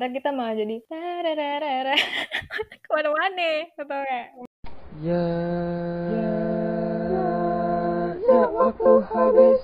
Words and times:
ntar 0.00 0.16
kita 0.16 0.32
malah 0.32 0.56
jadi 0.56 0.80
ke 2.80 2.88
mana-mana 2.88 3.68
atau 3.76 4.00
kayak 4.00 4.28
Ya, 5.00 5.24
ya 8.24 8.42
waktu 8.48 8.92
habis. 9.12 9.60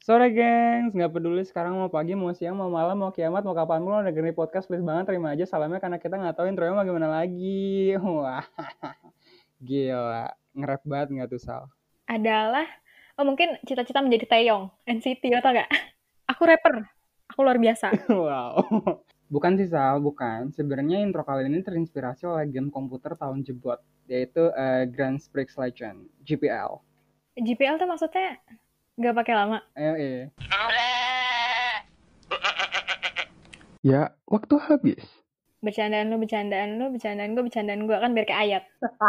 Sore 0.00 0.28
gengs, 0.32 0.92
nggak 0.92 1.08
peduli 1.08 1.44
sekarang 1.44 1.76
mau 1.76 1.88
pagi, 1.88 2.12
mau 2.12 2.32
siang, 2.36 2.56
mau 2.56 2.68
malam, 2.68 2.96
mau 2.96 3.12
kiamat, 3.12 3.44
mau 3.44 3.56
kapan 3.56 3.80
pun 3.80 3.96
lo 3.96 4.04
dengerin 4.04 4.36
podcast, 4.36 4.68
please 4.68 4.84
banget 4.84 5.08
terima 5.08 5.32
aja 5.32 5.48
salamnya 5.48 5.80
karena 5.80 5.96
kita 5.96 6.20
nggak 6.20 6.36
tahu 6.36 6.52
intronya 6.52 6.76
mau 6.76 6.84
gimana 6.84 7.08
lagi. 7.12 7.96
Wah, 8.04 8.44
gila, 9.60 10.32
nge-rap 10.56 10.82
banget 10.84 11.08
nggak 11.16 11.28
tuh 11.32 11.40
Sal? 11.40 11.64
adalah 12.06 12.66
oh 13.18 13.26
mungkin 13.26 13.58
cita-cita 13.66 13.98
menjadi 13.98 14.30
Taeyong 14.30 14.70
NCT 14.86 15.26
atau 15.34 15.50
enggak 15.52 15.70
aku 16.30 16.42
rapper 16.46 16.86
aku 17.36 17.44
luar 17.44 17.60
biasa 17.60 17.92
Wow. 18.08 18.64
Bukan 19.26 19.58
sih 19.58 19.66
Sal, 19.66 19.98
bukan. 19.98 20.54
Sebenarnya 20.54 21.02
intro 21.02 21.20
kali 21.20 21.50
ini 21.50 21.60
terinspirasi 21.60 22.24
oleh 22.24 22.46
game 22.46 22.70
komputer 22.70 23.12
tahun 23.12 23.42
jebot, 23.42 23.76
yaitu 24.06 24.54
eh, 24.54 24.86
Grand 24.86 25.18
Prix 25.18 25.50
Legend, 25.58 26.06
GPL. 26.22 26.78
GPL 27.34 27.76
tuh 27.76 27.84
maksudnya 27.84 28.38
nggak 28.96 29.12
pakai 29.12 29.34
lama 29.36 29.58
Ayo, 29.74 29.92
eh. 29.98 30.22
Ya, 33.84 34.16
waktu 34.24 34.56
habis. 34.56 35.04
bercandaan 35.58 36.08
lu 36.08 36.16
bercandaan 36.16 36.78
lu 36.78 36.94
bercandaan 36.94 37.34
gue 37.34 37.42
bercandaan 37.42 37.82
gue 37.84 37.96
kan 37.96 38.14
biar 38.14 38.26
kayak 38.28 38.42
ayat 38.46 38.62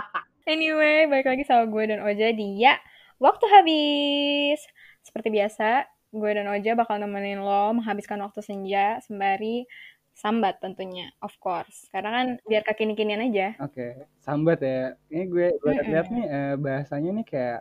anyway 0.49 1.05
balik 1.05 1.29
lagi 1.29 1.43
sama 1.45 1.69
gue 1.69 1.83
dan 1.85 2.01
Oja 2.01 2.33
di 2.33 2.57
ya 2.57 2.73
waktu 3.21 3.45
habis 3.45 4.57
seperti 5.05 5.29
biasa 5.29 5.85
gue 6.09 6.31
dan 6.31 6.47
Oja 6.47 6.71
bakal 6.73 6.97
nemenin 6.97 7.39
lo 7.39 7.75
menghabiskan 7.75 8.19
waktu 8.23 8.39
senja 8.39 8.97
sembari 9.03 9.67
sambat 10.11 10.57
tentunya 10.57 11.13
of 11.21 11.29
course 11.37 11.85
karena 11.91 12.09
kan 12.09 12.25
biar 12.43 12.63
kekini-kinian 12.63 13.21
aja 13.21 13.53
Oke, 13.61 14.07
sambat 14.17 14.59
ya. 14.59 14.97
Ini 15.07 15.23
gue 15.27 15.47
gue 15.53 15.71
Mm-mm. 15.71 15.89
lihat 15.93 16.07
nih 16.09 16.25
eh, 16.25 16.53
bahasanya 16.57 17.11
nih 17.13 17.25
kayak 17.27 17.59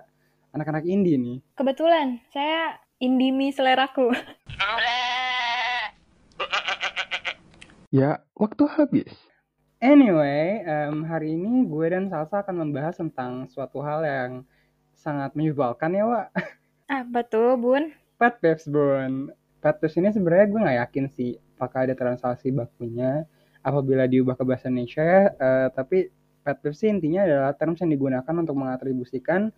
anak-anak 0.51 0.85
indie 0.85 1.21
nih. 1.21 1.39
kebetulan 1.53 2.17
saya 2.33 2.81
indimi 2.97 3.53
seleraku 3.53 4.09
Ya, 7.91 8.21
waktu 8.35 8.67
habis. 8.67 9.09
Anyway, 9.79 10.61
em, 10.65 11.05
hari 11.05 11.37
ini 11.37 11.65
gue 11.65 11.87
dan 11.87 12.09
Salsa 12.09 12.43
akan 12.43 12.67
membahas 12.67 12.97
tentang 12.97 13.47
suatu 13.47 13.79
hal 13.81 14.03
yang 14.03 14.31
sangat 14.93 15.33
menyebalkan 15.37 15.93
ya, 15.93 16.05
Wak. 16.05 16.29
apa 16.89 17.21
tuh 17.25 17.57
bun 17.57 17.91
Pet 18.17 18.35
peeves, 18.41 18.65
Bun. 18.69 19.31
Pet 19.61 19.77
ini 19.97 20.09
sebenarnya 20.13 20.47
gue 20.49 20.61
nggak 20.61 20.79
yakin 20.89 21.05
sih 21.13 21.31
apakah 21.57 21.89
ada 21.89 21.95
translasi 21.97 22.53
bakunya 22.53 23.25
apabila 23.65 24.05
diubah 24.05 24.37
ke 24.37 24.45
bahasa 24.45 24.69
Indonesia. 24.69 25.33
Eh, 25.37 25.69
tapi 25.73 26.09
pet 26.45 26.57
peeves 26.61 26.81
sih 26.81 26.89
intinya 26.93 27.25
adalah 27.27 27.53
terms 27.57 27.83
yang 27.83 27.91
digunakan 27.91 28.35
untuk 28.37 28.57
mengatribusikan 28.57 29.53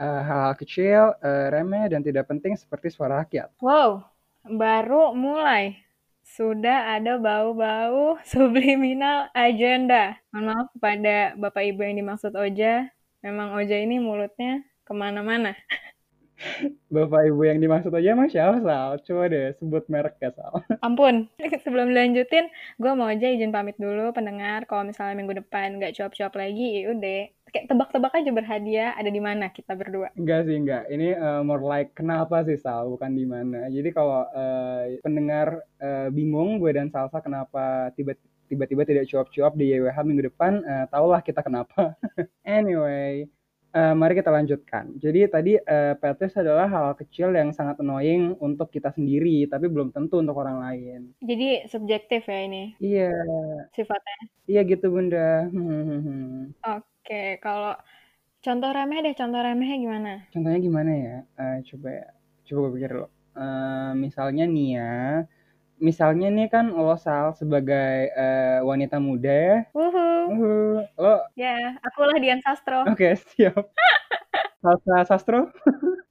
eh, 0.00 0.22
hal-hal 0.24 0.54
kecil, 0.56 1.14
eh, 1.20 1.46
remeh, 1.52 1.88
dan 1.92 2.00
tidak 2.00 2.28
penting 2.28 2.56
seperti 2.56 2.88
suara 2.92 3.22
rakyat. 3.22 3.52
wow 3.60 4.02
baru 4.42 5.14
mulai 5.14 5.78
sudah 6.26 6.98
ada 6.98 7.18
bau-bau 7.18 8.18
subliminal 8.32 9.30
agenda. 9.34 10.18
Mohon 10.34 10.44
maaf 10.48 10.66
kepada 10.74 11.16
Bapak 11.38 11.62
Ibu 11.62 11.80
yang 11.86 11.96
dimaksud 12.02 12.32
Oja. 12.34 12.90
Memang 13.22 13.54
Oja 13.54 13.76
ini 13.78 14.02
mulutnya 14.02 14.66
ke 14.82 14.92
mana-mana. 14.96 15.54
Bapak 16.92 17.24
Ibu 17.28 17.42
yang 17.48 17.58
dimaksud 17.62 17.92
aja 17.94 18.12
emang 18.12 18.28
siapa, 18.28 18.60
Sal? 18.60 19.00
Coba 19.02 19.22
deh 19.32 19.56
sebut 19.56 19.84
merek 19.88 20.20
ya, 20.20 20.30
Sal. 20.34 20.60
Ampun, 20.84 21.28
sebelum 21.64 21.90
dilanjutin, 21.90 22.52
gue 22.76 22.92
mau 22.92 23.08
aja 23.08 23.26
izin 23.30 23.54
pamit 23.54 23.78
dulu 23.80 24.12
pendengar. 24.12 24.68
Kalau 24.68 24.84
misalnya 24.84 25.16
minggu 25.16 25.40
depan 25.40 25.80
nggak 25.80 25.96
cuap-cuap 25.96 26.34
lagi, 26.36 26.84
ya 26.84 26.92
udah. 26.92 27.22
Kayak 27.52 27.68
tebak-tebak 27.68 28.12
aja 28.16 28.30
berhadiah 28.32 28.90
ada 28.96 29.12
di 29.12 29.20
mana 29.20 29.52
kita 29.52 29.76
berdua. 29.76 30.08
Enggak 30.16 30.48
sih, 30.48 30.56
enggak. 30.56 30.88
Ini 30.88 31.08
eh, 31.16 31.40
more 31.44 31.60
like 31.60 31.92
kenapa 31.92 32.44
sih, 32.48 32.56
Sal? 32.56 32.88
Bukan 32.88 33.12
di 33.12 33.28
mana. 33.28 33.68
Jadi 33.68 33.88
kalau 33.92 34.24
eh, 34.32 34.96
pendengar 35.04 35.60
eh, 35.76 36.08
bingung 36.08 36.56
gue 36.56 36.72
dan 36.72 36.88
Salsa 36.88 37.20
kenapa 37.20 37.92
tiba 37.92 38.16
tiba-tiba 38.52 38.84
tidak 38.84 39.08
cuap-cuap 39.08 39.56
di 39.56 39.72
YWH 39.72 39.96
minggu 40.04 40.28
depan, 40.28 40.60
eh, 40.60 40.84
tahulah 40.92 41.24
kita 41.24 41.40
kenapa. 41.40 41.96
anyway, 42.44 43.24
eh, 43.72 43.94
mari 43.96 44.12
kita 44.14 44.30
lanjutkan. 44.30 44.84
Jadi 44.96 45.20
tadi 45.28 45.52
eh, 45.56 45.92
pet 45.96 46.14
peeves 46.16 46.36
adalah 46.36 46.68
hal 46.68 46.86
kecil 46.94 47.32
yang 47.32 47.50
sangat 47.50 47.80
annoying 47.80 48.36
untuk 48.38 48.68
kita 48.68 48.92
sendiri, 48.92 49.48
tapi 49.48 49.66
belum 49.68 49.90
tentu 49.90 50.20
untuk 50.20 50.36
orang 50.36 50.60
lain. 50.60 51.00
Jadi 51.20 51.66
subjektif 51.66 52.28
ya 52.28 52.38
ini 52.44 52.76
Iya, 52.78 53.10
sifatnya. 53.72 54.16
iya 54.48 54.60
gitu 54.62 54.86
Bunda. 54.88 55.48
Hmm. 55.48 56.52
Oke, 56.62 57.40
kalau 57.40 57.74
contoh 58.40 58.70
remeh 58.70 58.98
deh, 59.02 59.14
contoh 59.16 59.40
remehnya 59.40 59.76
gimana? 59.78 60.12
Contohnya 60.30 60.60
gimana 60.60 60.90
ya? 60.92 61.16
Eh, 61.38 61.56
coba 61.72 61.88
ya, 61.90 62.06
coba 62.46 62.58
gue 62.68 62.72
pikir 62.76 62.90
dulu. 62.92 63.08
Eh, 63.32 63.90
misalnya 63.96 64.44
nih 64.44 64.68
ya, 64.76 64.92
misalnya 65.82 66.30
nih 66.30 66.46
kan 66.46 66.70
lo 66.70 66.94
Sal 66.94 67.34
sebagai 67.34 68.08
eh, 68.14 68.58
wanita 68.62 68.96
muda 69.02 69.32
ya, 69.32 69.58
Wuhu, 69.74 70.06
Uhuh, 70.30 70.78
lo 70.96 71.14
ya, 71.34 71.74
akulah 71.82 72.16
Dian 72.22 72.38
Sastro. 72.40 72.86
oke 72.86 73.18
siap. 73.34 73.58
Salsa 74.62 75.02
sastro, 75.10 75.50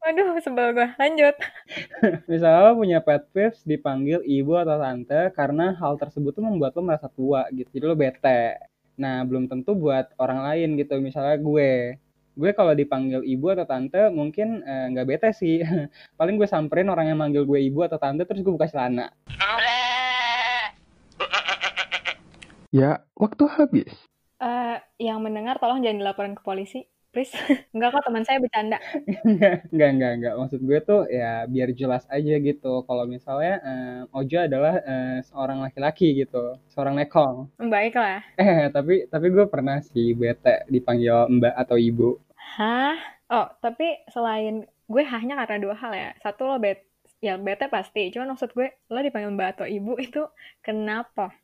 Waduh, 0.04 0.36
sebel 0.44 0.76
gue. 0.76 0.88
Lanjut. 1.00 1.36
misalnya 2.32 2.60
lo 2.68 2.76
punya 2.76 3.00
pet 3.00 3.24
peeves 3.32 3.64
dipanggil 3.64 4.20
ibu 4.28 4.60
atau 4.60 4.76
tante 4.76 5.32
karena 5.32 5.72
hal 5.80 5.96
tersebut 5.96 6.36
tuh 6.36 6.44
membuat 6.44 6.76
lo 6.76 6.84
merasa 6.84 7.08
tua 7.08 7.48
gitu, 7.56 7.72
jadi 7.72 7.86
lo 7.88 7.96
bete. 7.96 8.60
Nah, 9.00 9.24
belum 9.24 9.48
tentu 9.48 9.72
buat 9.72 10.12
orang 10.20 10.44
lain 10.52 10.70
gitu, 10.84 11.00
misalnya 11.00 11.40
gue. 11.40 11.96
Gue 12.36 12.56
kalau 12.56 12.72
dipanggil 12.72 13.22
ibu 13.28 13.52
atau 13.52 13.68
tante 13.68 14.08
mungkin 14.12 14.64
eh, 14.64 14.86
nggak 14.92 15.08
bete 15.08 15.30
sih. 15.36 15.60
Paling 16.20 16.40
gue 16.40 16.48
samperin 16.48 16.88
orang 16.88 17.12
yang 17.12 17.20
manggil 17.20 17.44
gue 17.44 17.60
ibu 17.60 17.84
atau 17.84 18.00
tante 18.00 18.24
terus 18.24 18.44
gue 18.44 18.54
buka 18.54 18.70
celana. 18.70 19.12
Ya, 22.72 23.04
waktu 23.20 23.52
habis. 23.52 23.92
Eh, 24.40 24.78
yang 25.04 25.20
mendengar 25.20 25.60
tolong 25.60 25.84
jangan 25.84 26.00
dilaporin 26.00 26.40
ke 26.40 26.42
polisi, 26.42 26.88
please. 27.12 27.32
Enggak 27.76 27.92
kok 27.94 28.04
teman 28.08 28.24
saya 28.24 28.40
bercanda. 28.40 28.80
Enggak, 29.28 29.90
enggak, 29.96 30.12
enggak. 30.18 30.34
Maksud 30.40 30.60
gue 30.64 30.80
tuh 30.82 31.02
ya 31.12 31.46
biar 31.46 31.70
jelas 31.76 32.04
aja 32.08 32.36
gitu. 32.40 32.84
Kalau 32.88 33.04
misalnya 33.06 33.56
eh, 33.62 34.00
Oja 34.16 34.48
adalah 34.48 34.76
eh, 34.82 35.20
seorang 35.28 35.60
laki-laki 35.62 36.16
gitu, 36.24 36.56
seorang 36.72 36.96
nekong. 36.98 37.52
Baiklah. 37.60 38.24
Eh, 38.40 38.72
tapi 38.72 39.06
tapi 39.12 39.28
gue 39.30 39.46
pernah 39.46 39.84
sih 39.84 40.16
bete 40.16 40.66
dipanggil 40.72 41.28
mbak 41.30 41.54
atau 41.60 41.76
ibu. 41.76 42.18
Hah? 42.58 42.96
Oh, 43.32 43.48
tapi 43.64 44.04
selain 44.12 44.68
gue 44.92 45.04
hanya 45.08 45.40
karena 45.44 45.60
dua 45.60 45.76
hal 45.76 45.94
ya. 45.96 46.10
Satu 46.24 46.48
lo 46.48 46.60
bet 46.60 46.84
ya 47.20 47.36
bete 47.36 47.68
pasti. 47.68 48.10
Cuman 48.12 48.36
maksud 48.36 48.56
gue 48.56 48.72
lo 48.92 49.00
dipanggil 49.00 49.32
mbak 49.36 49.60
atau 49.60 49.68
ibu 49.68 50.00
itu 50.00 50.24
kenapa? 50.64 51.36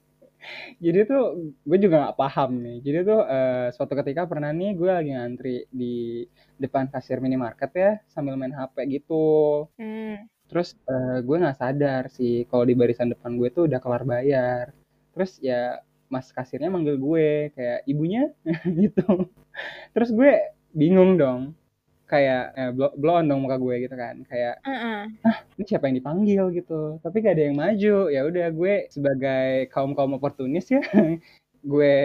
Jadi 0.83 0.99
tuh 1.09 1.23
gue 1.65 1.77
juga 1.81 1.95
nggak 2.07 2.17
paham 2.17 2.51
nih. 2.61 2.77
Jadi 2.85 2.99
tuh 3.09 3.21
eh, 3.25 3.67
suatu 3.73 3.93
ketika 3.97 4.29
pernah 4.29 4.51
nih 4.53 4.71
gue 4.77 4.89
lagi 4.89 5.11
ngantri 5.13 5.55
di 5.69 6.23
depan 6.61 6.89
kasir 6.89 7.17
minimarket 7.21 7.71
ya 7.73 7.91
sambil 8.09 8.37
main 8.39 8.53
HP 8.53 8.75
gitu. 9.01 9.65
Hmm. 9.77 10.25
Terus 10.47 10.77
eh, 10.87 11.19
gue 11.25 11.35
nggak 11.41 11.57
sadar 11.59 12.03
sih 12.13 12.45
kalau 12.49 12.63
di 12.63 12.73
barisan 12.77 13.11
depan 13.13 13.35
gue 13.35 13.49
tuh 13.51 13.67
udah 13.67 13.79
kelar 13.81 14.03
bayar. 14.07 14.65
Terus 15.13 15.41
ya 15.41 15.81
mas 16.07 16.31
kasirnya 16.31 16.71
manggil 16.71 16.95
gue 16.95 17.51
kayak 17.55 17.83
ibunya 17.89 18.31
gitu. 18.81 19.27
Terus 19.91 20.09
gue 20.13 20.31
bingung 20.71 21.17
dong. 21.19 21.57
Kayak 22.07 22.43
eh, 22.55 22.71
blow, 22.71 22.91
blow 22.95 23.19
on 23.19 23.27
dong 23.27 23.43
muka 23.43 23.59
gue 23.59 23.75
gitu 23.83 23.95
kan. 23.99 24.23
Kayak 24.25 24.63
Heeh. 24.63 24.99
ini 25.59 25.63
siapa 25.67 25.91
yang 25.91 25.97
dipanggil 25.99 26.43
gitu. 26.55 27.03
Tapi 27.03 27.15
gak 27.19 27.35
ada 27.35 27.43
yang 27.51 27.57
maju. 27.59 27.97
Ya 28.07 28.21
udah 28.23 28.47
gue 28.55 28.73
sebagai 28.87 29.67
kaum-kaum 29.75 30.15
oportunis 30.15 30.71
ya 30.71 30.79
gue 31.71 31.95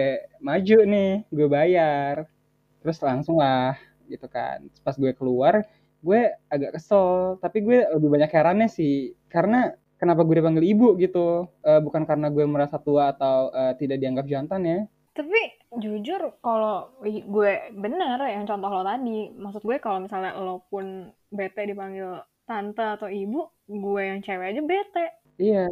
maju 0.43 0.77
nih, 0.83 1.11
gue 1.31 1.47
bayar. 1.47 2.27
Terus 2.83 2.99
langsung 2.99 3.39
lah 3.39 3.79
gitu 4.11 4.27
kan. 4.27 4.67
Pas 4.83 4.99
gue 4.99 5.15
keluar 5.15 5.63
gue 6.03 6.21
agak 6.51 6.75
kesel 6.75 7.39
tapi 7.39 7.63
gue 7.63 7.87
lebih 7.95 8.11
banyak 8.11 8.31
herannya 8.35 8.67
sih 8.67 9.15
karena 9.31 9.71
kenapa 9.95 10.27
gue 10.27 10.35
dipanggil 10.43 10.67
ibu 10.67 10.99
gitu 10.99 11.47
Eh, 11.63 11.79
bukan 11.79 12.03
karena 12.03 12.27
gue 12.27 12.43
merasa 12.43 12.75
tua 12.75 13.15
atau 13.15 13.47
eh, 13.55 13.73
tidak 13.79 14.03
dianggap 14.03 14.27
jantan 14.27 14.61
ya 14.67 14.79
Tapi 15.15 15.52
jujur 15.81 16.21
kalau 16.43 16.93
gue 17.03 17.51
bener 17.73 18.19
yang 18.29 18.45
contoh 18.49 18.69
lo 18.69 18.81
tadi, 18.85 19.33
maksud 19.33 19.61
gue 19.65 19.77
kalau 19.81 19.99
misalnya 20.03 20.37
lo 20.37 20.61
pun 20.69 21.09
bete 21.33 21.65
dipanggil 21.65 22.21
tante 22.45 22.83
atau 22.83 23.07
ibu, 23.09 23.47
gue 23.65 24.01
yang 24.03 24.19
cewek 24.21 24.53
aja 24.53 24.61
bete. 24.61 25.05
iya 25.41 25.65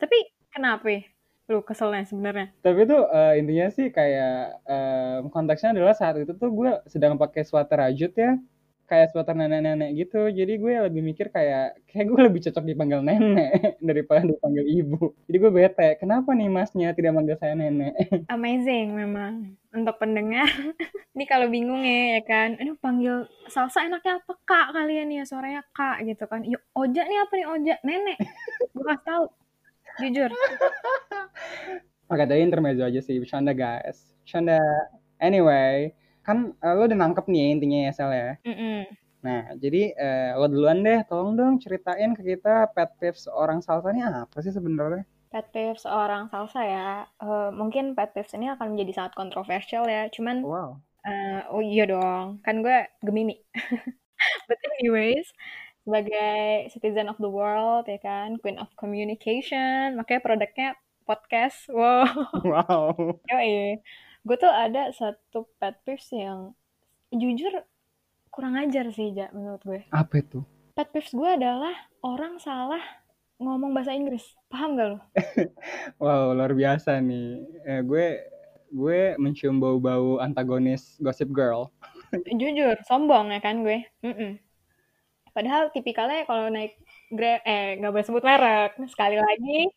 Tapi 0.00 0.16
kenapa 0.52 1.04
lu 1.50 1.60
keselnya 1.66 2.06
sebenarnya? 2.08 2.46
tapi 2.64 2.80
tuh 2.86 3.02
eh, 3.10 3.32
intinya 3.42 3.66
sih 3.76 3.86
kayak 3.90 4.32
eh, 4.64 5.16
konteksnya 5.34 5.74
adalah 5.74 5.94
saat 5.98 6.16
itu 6.22 6.32
tuh 6.38 6.50
gue 6.54 6.70
sedang 6.88 7.18
pakai 7.18 7.42
sweater 7.44 7.78
rajut 7.82 8.12
ya 8.14 8.38
kayak 8.92 9.08
sweater 9.08 9.32
nenek-nenek 9.32 9.96
gitu. 9.96 10.28
Jadi 10.28 10.60
gue 10.60 10.72
lebih 10.84 11.00
mikir 11.00 11.32
kayak 11.32 11.80
kayak 11.88 12.12
gue 12.12 12.20
lebih 12.28 12.40
cocok 12.44 12.64
dipanggil 12.68 13.00
nenek 13.00 13.80
daripada 13.88 14.28
dipanggil 14.28 14.68
ibu. 14.68 15.16
Jadi 15.24 15.36
gue 15.40 15.50
bete, 15.50 15.88
kenapa 15.96 16.36
nih 16.36 16.52
masnya 16.52 16.92
tidak 16.92 17.16
manggil 17.16 17.40
saya 17.40 17.56
nenek? 17.56 17.96
Amazing 18.36 18.92
memang 18.92 19.56
untuk 19.72 19.96
pendengar. 19.96 20.44
Ini 21.16 21.24
kalau 21.24 21.48
bingung 21.48 21.80
ya, 21.80 22.20
ya 22.20 22.22
kan. 22.28 22.60
Aduh 22.60 22.76
panggil 22.76 23.24
salsa 23.48 23.88
enaknya 23.88 24.20
apa 24.20 24.32
kak 24.44 24.68
kalian 24.76 25.08
ya 25.08 25.24
suaranya 25.24 25.64
kak 25.72 26.04
gitu 26.04 26.28
kan. 26.28 26.44
Yuk 26.44 26.60
Oja 26.76 27.08
nih 27.08 27.18
apa 27.24 27.32
nih 27.32 27.46
Oja? 27.48 27.74
Nenek. 27.80 28.20
Gue 28.76 28.84
kasih 28.84 29.04
tahu. 29.08 29.24
Jujur. 30.04 30.30
Oke, 32.12 32.24
tadi 32.28 32.44
intermezzo 32.44 32.84
aja 32.84 33.00
sih, 33.00 33.16
bercanda 33.16 33.56
guys. 33.56 34.12
Bercanda. 34.24 34.60
Anyway, 35.16 35.96
kan 36.26 36.38
uh, 36.64 36.72
lo 36.76 36.82
udah 36.88 36.98
nangkep 37.02 37.24
nih 37.30 37.40
ya 37.42 37.48
intinya 37.54 37.78
ya 37.86 37.90
Sel 37.98 38.10
ya. 38.20 38.30
Mm-mm. 38.44 38.86
Nah, 39.26 39.40
jadi 39.62 39.78
uh, 40.04 40.30
lo 40.40 40.46
duluan 40.52 40.78
deh, 40.86 40.98
tolong 41.08 41.30
dong 41.38 41.52
ceritain 41.62 42.10
ke 42.18 42.22
kita 42.30 42.70
pet 42.74 42.90
peeves 42.98 43.22
seorang 43.26 43.58
salsa 43.66 43.88
ini 43.94 44.02
apa 44.02 44.36
sih 44.44 44.50
sebenarnya? 44.56 45.02
Pet 45.32 45.46
peeves 45.54 45.82
seorang 45.86 46.22
salsa 46.32 46.60
ya. 46.74 46.88
Uh, 47.22 47.48
mungkin 47.60 47.84
pet 47.96 48.10
peeves 48.14 48.34
ini 48.36 48.46
akan 48.54 48.66
menjadi 48.74 48.92
sangat 48.98 49.12
kontroversial 49.20 49.84
ya. 49.94 50.02
Cuman, 50.14 50.36
Wow. 50.44 50.70
uh, 51.08 51.40
oh 51.54 51.62
iya 51.62 51.82
dong, 51.92 52.26
kan 52.44 52.56
gue 52.64 52.76
Gemini. 53.06 53.34
But 54.48 54.58
anyways, 54.78 55.26
sebagai 55.84 56.70
citizen 56.74 57.06
of 57.10 57.18
the 57.24 57.30
world 57.30 57.84
ya 57.90 57.98
kan, 57.98 58.38
queen 58.42 58.58
of 58.62 58.70
communication, 58.78 59.98
makanya 59.98 60.22
produknya 60.26 60.68
podcast. 61.08 61.58
Wow. 61.72 62.06
Wow. 62.50 63.18
Yoi. 63.30 63.80
Gue 64.22 64.36
tuh 64.38 64.50
ada 64.50 64.94
satu 64.94 65.50
pet 65.58 65.74
peeves 65.82 66.06
yang 66.14 66.54
jujur 67.10 67.66
kurang 68.30 68.54
ajar 68.54 68.88
sih, 68.94 69.10
Ja, 69.10 69.28
menurut 69.34 69.62
gue. 69.66 69.82
Apa 69.90 70.22
itu? 70.22 70.46
Pet 70.78 70.88
peeves 70.94 71.10
gue 71.10 71.26
adalah 71.26 71.74
orang 72.06 72.38
salah 72.38 72.80
ngomong 73.42 73.74
bahasa 73.74 73.92
Inggris. 73.92 74.22
Paham 74.46 74.78
gak 74.78 74.88
lo? 74.94 74.98
Wow, 76.02 76.38
luar 76.38 76.54
biasa 76.54 77.02
nih. 77.02 77.42
Eh, 77.66 77.82
gue 77.82 78.06
gue 78.72 79.00
mencium 79.18 79.58
bau-bau 79.58 80.22
antagonis 80.22 80.96
Gossip 81.02 81.34
Girl. 81.34 81.68
Jujur, 82.40 82.78
sombong 82.86 83.34
ya 83.34 83.40
kan 83.42 83.66
gue. 83.66 83.84
Mm-mm. 84.06 84.38
Padahal 85.34 85.72
tipikalnya 85.74 86.28
kalau 86.28 86.46
naik 86.52 86.78
Grab, 87.12 87.44
eh 87.44 87.76
nggak 87.76 87.92
boleh 87.92 88.06
sebut 88.06 88.24
merek. 88.24 88.72
Sekali 88.88 89.20
lagi, 89.20 89.68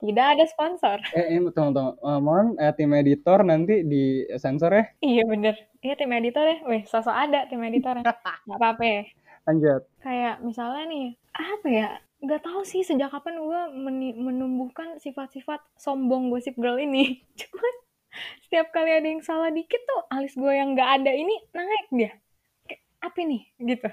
tidak 0.00 0.26
ada 0.36 0.44
sponsor. 0.48 0.98
Eh, 1.12 1.36
ini 1.36 1.52
tunggu, 1.52 1.76
tunggu. 1.76 1.92
Eh, 2.00 2.20
mohon 2.20 2.46
eh, 2.56 2.72
tim 2.72 2.90
editor 2.96 3.44
nanti 3.44 3.84
di 3.84 4.24
sensor 4.40 4.72
ya. 4.72 4.84
Iya 5.04 5.22
bener. 5.28 5.54
Iya 5.84 5.94
tim 6.00 6.12
editor 6.16 6.44
ya. 6.48 6.58
Wih, 6.64 6.82
sosok 6.88 7.12
ada 7.12 7.44
tim 7.46 7.60
editornya. 7.60 8.04
Gak 8.08 8.48
apa-apa 8.48 8.84
ya. 8.84 9.02
Lanjut. 9.44 9.82
Kayak 10.00 10.34
misalnya 10.40 10.84
nih, 10.88 11.06
apa 11.36 11.68
ya? 11.68 11.88
Gak 12.20 12.44
tahu 12.44 12.60
sih 12.64 12.84
sejak 12.84 13.12
kapan 13.12 13.40
gue 13.40 13.60
meni- 13.76 14.16
menumbuhkan 14.16 15.00
sifat-sifat 15.00 15.60
sombong 15.76 16.28
gosip 16.32 16.56
girl 16.56 16.80
ini. 16.80 17.20
Cuman 17.40 17.74
setiap 18.44 18.72
kali 18.72 18.90
ada 18.90 19.06
yang 19.06 19.22
salah 19.22 19.52
dikit 19.52 19.80
tuh 19.84 20.02
alis 20.10 20.32
gue 20.32 20.52
yang 20.52 20.72
gak 20.76 21.00
ada 21.00 21.12
ini 21.12 21.36
naik 21.52 21.88
dia. 21.92 22.12
Kayak, 22.64 22.82
apa 23.04 23.18
nih? 23.24 23.42
Gitu. 23.60 23.88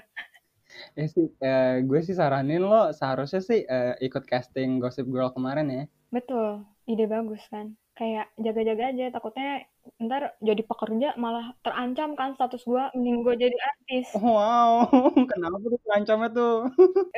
Ya 0.98 1.06
sih, 1.10 1.26
eh, 1.42 1.82
gue 1.84 2.00
sih 2.02 2.14
saranin 2.16 2.62
lo 2.64 2.90
seharusnya 2.94 3.40
sih 3.42 3.64
eh, 3.64 3.94
ikut 4.02 4.24
casting 4.26 4.78
Gossip 4.82 5.06
Girl 5.08 5.30
kemarin 5.32 5.68
ya. 5.68 5.84
Betul, 6.08 6.64
ide 6.88 7.04
bagus 7.04 7.42
kan. 7.52 7.76
Kayak 7.98 8.30
jaga-jaga 8.38 8.94
aja, 8.94 9.04
takutnya 9.10 9.66
ntar 9.98 10.38
jadi 10.38 10.62
pekerja 10.62 11.08
malah 11.18 11.50
terancam 11.64 12.14
kan 12.14 12.38
status 12.38 12.62
gua, 12.62 12.94
mending 12.94 13.26
gua 13.26 13.34
jadi 13.34 13.56
artis. 13.58 14.14
Wow, 14.14 14.86
kenapa 15.32 15.56
tuh 15.58 15.80
terancamnya 15.82 16.28
tuh? 16.30 16.56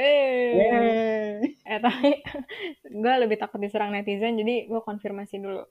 Eh, 0.00 1.44
eh 1.44 1.78
tapi 1.84 2.24
gua 3.02 3.14
lebih 3.20 3.36
takut 3.36 3.60
diserang 3.60 3.92
netizen, 3.92 4.40
jadi 4.40 4.66
gua 4.72 4.80
konfirmasi 4.80 5.36
dulu. 5.36 5.62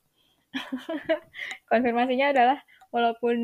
Konfirmasinya 1.72 2.34
adalah 2.34 2.58
walaupun 2.90 3.38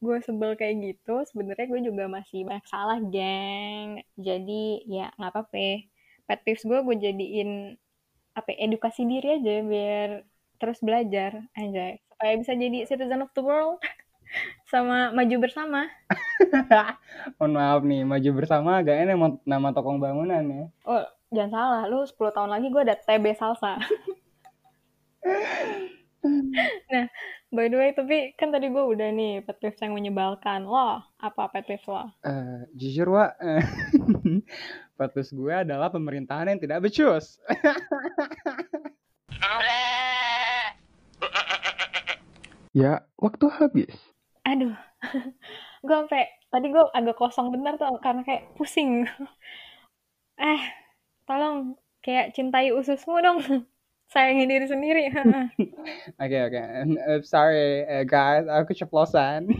gue 0.00 0.16
sebel 0.24 0.56
kayak 0.56 0.76
gitu, 0.80 1.24
sebenarnya 1.28 1.66
gue 1.68 1.80
juga 1.84 2.04
masih 2.08 2.44
banyak 2.48 2.66
salah, 2.68 2.98
geng. 3.00 4.00
Jadi 4.16 4.88
ya 4.88 5.12
nggak 5.16 5.32
apa-apa. 5.32 5.88
Pet 6.28 6.40
peeves 6.44 6.64
gue 6.64 6.78
gue 6.84 6.96
jadiin 6.96 7.76
apa 8.36 8.48
ya, 8.54 8.70
edukasi 8.70 9.02
diri 9.08 9.40
aja 9.40 9.54
biar 9.66 10.08
terus 10.58 10.78
belajar 10.78 11.42
aja 11.54 11.98
supaya 12.10 12.34
bisa 12.38 12.52
jadi 12.54 12.86
citizen 12.86 13.22
of 13.22 13.30
the 13.34 13.42
world 13.42 13.78
sama 14.72 15.10
maju 15.14 15.36
bersama. 15.42 15.86
Mohon 17.38 17.52
maaf 17.54 17.80
nih, 17.82 18.02
maju 18.04 18.30
bersama 18.34 18.70
agak 18.78 18.94
enak 19.06 19.16
nama- 19.16 19.42
nama 19.46 19.68
tokong 19.74 19.98
bangunan 19.98 20.42
ya. 20.44 20.64
Oh, 20.84 21.04
jangan 21.32 21.50
salah, 21.52 21.82
lu 21.88 22.04
10 22.04 22.34
tahun 22.34 22.50
lagi 22.52 22.66
gue 22.68 22.82
ada 22.84 22.96
TB 22.96 23.24
salsa. 23.34 23.78
nah, 26.92 27.06
by 27.48 27.66
the 27.68 27.76
way, 27.80 27.90
tapi 27.96 28.36
kan 28.36 28.52
tadi 28.52 28.68
gue 28.68 28.84
udah 28.84 29.08
nih 29.12 29.40
pet 29.44 29.56
peeves 29.60 29.80
yang 29.80 29.96
menyebalkan. 29.96 30.68
Lo, 30.68 31.00
apa 31.20 31.42
pet 31.52 31.64
peeves 31.64 31.88
lo? 31.88 32.12
Eh, 32.24 32.68
jujur 32.76 33.08
wa, 33.12 33.32
eh, 33.40 33.64
status 34.94 35.32
gue 35.32 35.54
adalah 35.54 35.88
pemerintahan 35.88 36.52
yang 36.52 36.60
tidak 36.60 36.84
becus. 36.84 37.40
Ya, 42.76 43.02
waktu 43.18 43.48
habis. 43.48 43.96
Aduh, 44.46 44.76
gue 45.86 45.96
sampai 45.98 46.30
tadi 46.52 46.70
gue 46.70 46.84
agak 46.94 47.16
kosong 47.18 47.50
bentar 47.50 47.74
tuh 47.74 47.98
karena 47.98 48.22
kayak 48.22 48.54
pusing. 48.54 49.08
eh, 50.38 50.62
tolong 51.26 51.74
kayak 52.04 52.36
cintai 52.36 52.70
ususmu 52.70 53.18
dong. 53.18 53.66
Sayangi 54.08 54.44
diri 54.48 54.64
sendiri. 54.64 55.02
Oke 56.22 56.38
oke, 56.48 56.62
Eh, 56.96 57.20
sorry 57.28 57.84
eh, 57.84 58.04
guys, 58.08 58.48
aku 58.48 58.72
keceplosan. 58.72 59.52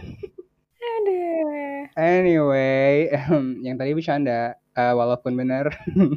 Aduh. 0.80 1.84
Anyway, 1.92 3.12
yang 3.60 3.76
tadi 3.76 3.92
bercanda, 3.92 4.56
eh, 4.72 4.94
walaupun 4.96 5.36
benar. 5.36 5.68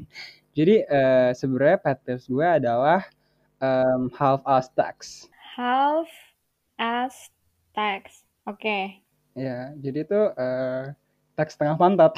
Jadi 0.58 0.84
eh, 0.88 1.32
sebenarnya 1.36 1.78
pet 1.84 2.00
gue 2.08 2.48
adalah 2.48 3.04
em, 3.60 4.12
half 4.16 4.40
ass 4.48 4.68
tax. 4.76 5.28
Half 5.56 6.08
as 6.80 7.32
tax. 7.76 8.24
Oke. 8.48 9.00
Ya, 9.32 9.72
jadi 9.80 10.04
itu 10.04 10.22
eh, 10.36 10.92
tax 11.40 11.56
setengah 11.56 11.80
pantat. 11.80 12.14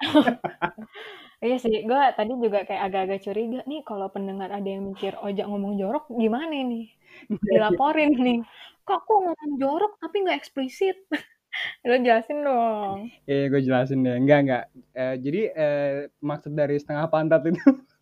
Iya 1.44 1.56
sih, 1.60 1.84
gue 1.84 2.02
tadi 2.16 2.32
juga 2.40 2.64
kayak 2.64 2.82
agak-agak 2.88 3.20
curiga 3.20 3.60
nih 3.68 3.84
kalau 3.84 4.08
pendengar 4.08 4.48
ada 4.48 4.64
yang 4.64 4.88
mikir 4.88 5.12
ojak 5.20 5.44
ngomong 5.44 5.76
jorok 5.76 6.08
gimana 6.08 6.48
nih? 6.48 6.88
Dilaporin 7.28 8.16
nih. 8.16 8.40
Kok 8.88 8.98
aku 9.04 9.12
ngomong 9.28 9.52
jorok 9.60 9.92
tapi 10.00 10.24
nggak 10.24 10.40
eksplisit? 10.40 10.96
Lo 11.86 12.00
jelasin 12.00 12.40
dong. 12.48 13.12
Iya, 13.28 13.52
gue 13.52 13.60
jelasin 13.60 14.00
deh. 14.00 14.16
Enggak, 14.16 14.38
enggak. 14.40 14.64
Eh, 14.96 15.16
jadi 15.20 15.40
eh, 15.52 15.92
maksud 16.24 16.56
dari 16.56 16.80
setengah 16.80 17.12
pantat 17.12 17.44
itu 17.44 17.60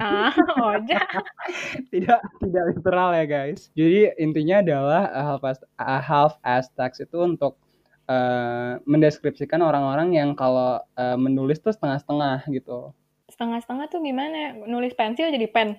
Ah, 0.00 0.32
ojak. 0.60 1.08
tidak 1.92 2.20
tidak 2.40 2.64
literal 2.72 3.10
ya 3.16 3.24
guys. 3.28 3.68
Jadi 3.76 4.12
intinya 4.16 4.64
adalah 4.64 5.02
uh, 5.12 5.24
half 5.36 5.44
as 5.44 5.58
uh, 5.76 6.00
half 6.00 6.32
as 6.44 6.66
tax 6.72 7.04
itu 7.04 7.16
untuk 7.20 7.56
uh, 8.08 8.80
mendeskripsikan 8.88 9.60
orang-orang 9.60 10.16
yang 10.16 10.32
kalau 10.32 10.80
uh, 10.96 11.16
menulis 11.20 11.60
tuh 11.60 11.70
setengah-setengah 11.70 12.48
gitu. 12.50 12.90
Setengah-setengah 13.28 13.86
tuh 13.92 14.00
gimana? 14.00 14.56
Nulis 14.64 14.96
pensil 14.96 15.28
jadi 15.28 15.46
pen. 15.52 15.76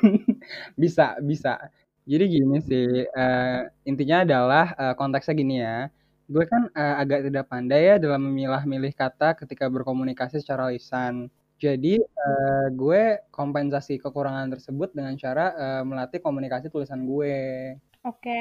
bisa 0.82 1.20
bisa. 1.20 1.70
Jadi 2.08 2.24
gini 2.40 2.58
sih 2.64 3.04
uh, 3.06 3.68
intinya 3.84 4.24
adalah 4.24 4.66
uh, 4.74 4.94
konteksnya 4.96 5.34
gini 5.36 5.60
ya. 5.60 5.86
Gue 6.26 6.48
kan 6.48 6.72
uh, 6.72 6.96
agak 6.98 7.28
tidak 7.28 7.46
pandai 7.52 7.94
ya 7.94 7.96
dalam 8.00 8.26
memilah-milih 8.32 8.96
kata 8.96 9.36
ketika 9.36 9.68
berkomunikasi 9.68 10.40
secara 10.40 10.72
lisan. 10.72 11.28
Jadi 11.60 12.00
uh, 12.00 12.72
gue 12.72 13.20
kompensasi 13.28 14.00
kekurangan 14.00 14.48
tersebut 14.48 14.96
dengan 14.96 15.12
cara 15.20 15.52
uh, 15.52 15.82
melatih 15.84 16.24
komunikasi 16.24 16.72
tulisan 16.72 17.04
gue. 17.04 17.76
Oke. 18.00 18.40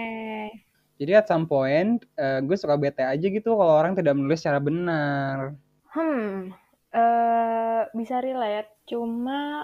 Jadi 1.00 1.12
at 1.16 1.32
some 1.32 1.48
point 1.48 2.04
uh, 2.20 2.44
gue 2.44 2.58
suka 2.60 2.76
bete 2.76 3.00
aja 3.08 3.24
gitu 3.24 3.56
kalau 3.56 3.74
orang 3.80 3.96
tidak 3.96 4.20
menulis 4.20 4.44
secara 4.44 4.60
benar. 4.60 5.56
Hmm, 5.96 6.52
eh 6.92 7.82
bisa 7.96 8.20
relate. 8.20 8.84
Cuma 8.84 9.64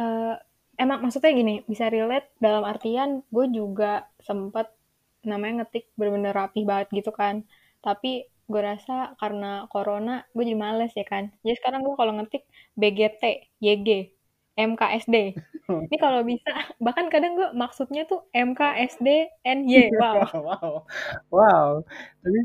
eh 0.00 0.34
emang 0.80 1.04
maksudnya 1.04 1.36
gini, 1.36 1.60
bisa 1.68 1.92
relate 1.92 2.32
dalam 2.40 2.64
artian 2.64 3.20
gue 3.28 3.46
juga 3.52 4.08
sempet 4.24 4.72
namanya 5.28 5.64
ngetik 5.64 5.92
bener-bener 6.00 6.32
rapi 6.32 6.64
banget 6.64 6.88
gitu 6.96 7.12
kan. 7.12 7.44
Tapi 7.84 8.24
gue 8.44 8.60
rasa 8.60 9.16
karena 9.20 9.68
corona 9.68 10.24
gue 10.32 10.44
jadi 10.48 10.56
males 10.56 10.92
ya 10.96 11.04
kan. 11.04 11.28
Jadi 11.44 11.54
sekarang 11.60 11.84
gue 11.84 11.94
kalau 11.96 12.12
ngetik 12.16 12.48
BGT, 12.80 13.22
YG, 13.60 13.88
MKSD. 14.54 15.16
Ini 15.90 15.96
kalau 15.98 16.22
bisa, 16.22 16.50
bahkan 16.78 17.10
kadang 17.10 17.34
gue 17.34 17.48
maksudnya 17.56 18.06
tuh 18.06 18.26
MKSD 18.30 19.30
NY. 19.42 19.90
Wow. 20.00 20.22
wow, 20.34 20.72
wow. 21.32 21.68
Tapi 22.22 22.38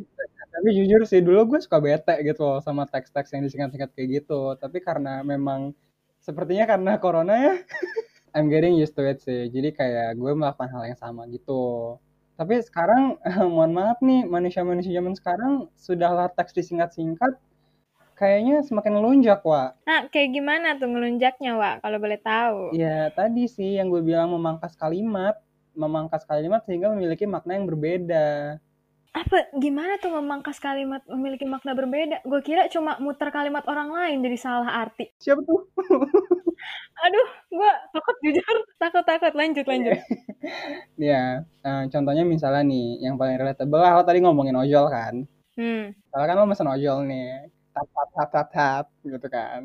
tapi 0.49 0.75
jujur 0.75 1.01
sih 1.05 1.21
dulu 1.21 1.55
gue 1.55 1.59
suka 1.61 1.77
bete 1.77 2.19
gitu 2.25 2.41
loh 2.41 2.59
sama 2.59 2.83
teks-teks 2.89 3.31
yang 3.31 3.45
disingkat-singkat 3.45 3.93
kayak 3.93 4.09
gitu 4.21 4.57
tapi 4.57 4.81
karena 4.81 5.21
memang 5.21 5.71
sepertinya 6.19 6.65
karena 6.67 6.91
corona 6.97 7.33
ya 7.37 7.53
I'm 8.35 8.51
getting 8.51 8.75
used 8.75 8.97
to 8.97 9.05
it 9.05 9.21
sih 9.21 9.47
jadi 9.53 9.71
kayak 9.71 10.09
gue 10.17 10.31
melakukan 10.33 10.69
hal 10.73 10.83
yang 10.89 10.99
sama 10.99 11.29
gitu 11.29 11.95
tapi 12.35 12.59
sekarang 12.65 13.15
mohon 13.55 13.71
maaf 13.71 14.01
nih 14.01 14.25
manusia-manusia 14.25 14.99
zaman 14.99 15.13
sekarang 15.15 15.53
sudahlah 15.77 16.27
teks 16.33 16.51
disingkat-singkat 16.57 17.37
kayaknya 18.19 18.59
semakin 18.67 18.99
melunjak, 18.99 19.39
Wak. 19.47 19.79
Nah, 19.87 20.11
kayak 20.11 20.35
gimana 20.35 20.75
tuh 20.75 20.91
ngelunjaknya, 20.91 21.55
Wak? 21.55 21.75
Kalau 21.79 21.97
boleh 22.03 22.19
tahu. 22.19 22.75
Ya, 22.75 23.07
tadi 23.15 23.47
sih 23.47 23.79
yang 23.79 23.87
gue 23.87 24.03
bilang 24.03 24.35
memangkas 24.35 24.75
kalimat. 24.75 25.39
Memangkas 25.79 26.27
kalimat 26.27 26.59
sehingga 26.67 26.91
memiliki 26.91 27.23
makna 27.23 27.55
yang 27.55 27.63
berbeda. 27.63 28.59
Apa? 29.15 29.55
Gimana 29.55 29.95
tuh 30.03 30.11
memangkas 30.11 30.59
kalimat 30.59 30.99
memiliki 31.07 31.47
makna 31.47 31.71
berbeda? 31.71 32.19
Gue 32.27 32.43
kira 32.43 32.67
cuma 32.67 32.99
muter 32.99 33.31
kalimat 33.31 33.63
orang 33.71 33.87
lain 33.87 34.19
jadi 34.19 34.37
salah 34.37 34.83
arti. 34.83 35.07
Siapa 35.23 35.39
tuh? 35.39 35.71
Aduh, 37.07 37.27
gue 37.55 37.71
takut 37.95 38.15
jujur. 38.27 38.57
Takut-takut. 38.75 39.31
Lanjut, 39.31 39.63
lanjut. 39.63 39.95
ya, 40.99 41.47
uh, 41.63 41.83
contohnya 41.87 42.27
misalnya 42.27 42.67
nih, 42.67 43.07
yang 43.07 43.15
paling 43.15 43.39
relatable 43.39 43.79
lah, 43.79 43.95
lo 43.95 44.03
tadi 44.03 44.19
ngomongin 44.19 44.59
ojol 44.59 44.91
kan? 44.91 45.23
Hmm. 45.55 45.95
Soalnya 46.11 46.27
kan 46.27 46.35
lo 46.35 46.45
mesen 46.51 46.67
ojol 46.67 47.07
nih 47.07 47.47
tap 47.79 47.87
tap 47.95 48.09
tap 48.11 48.29
tap 48.31 48.47
tap 48.51 48.85
gitu 49.07 49.27
kan 49.31 49.61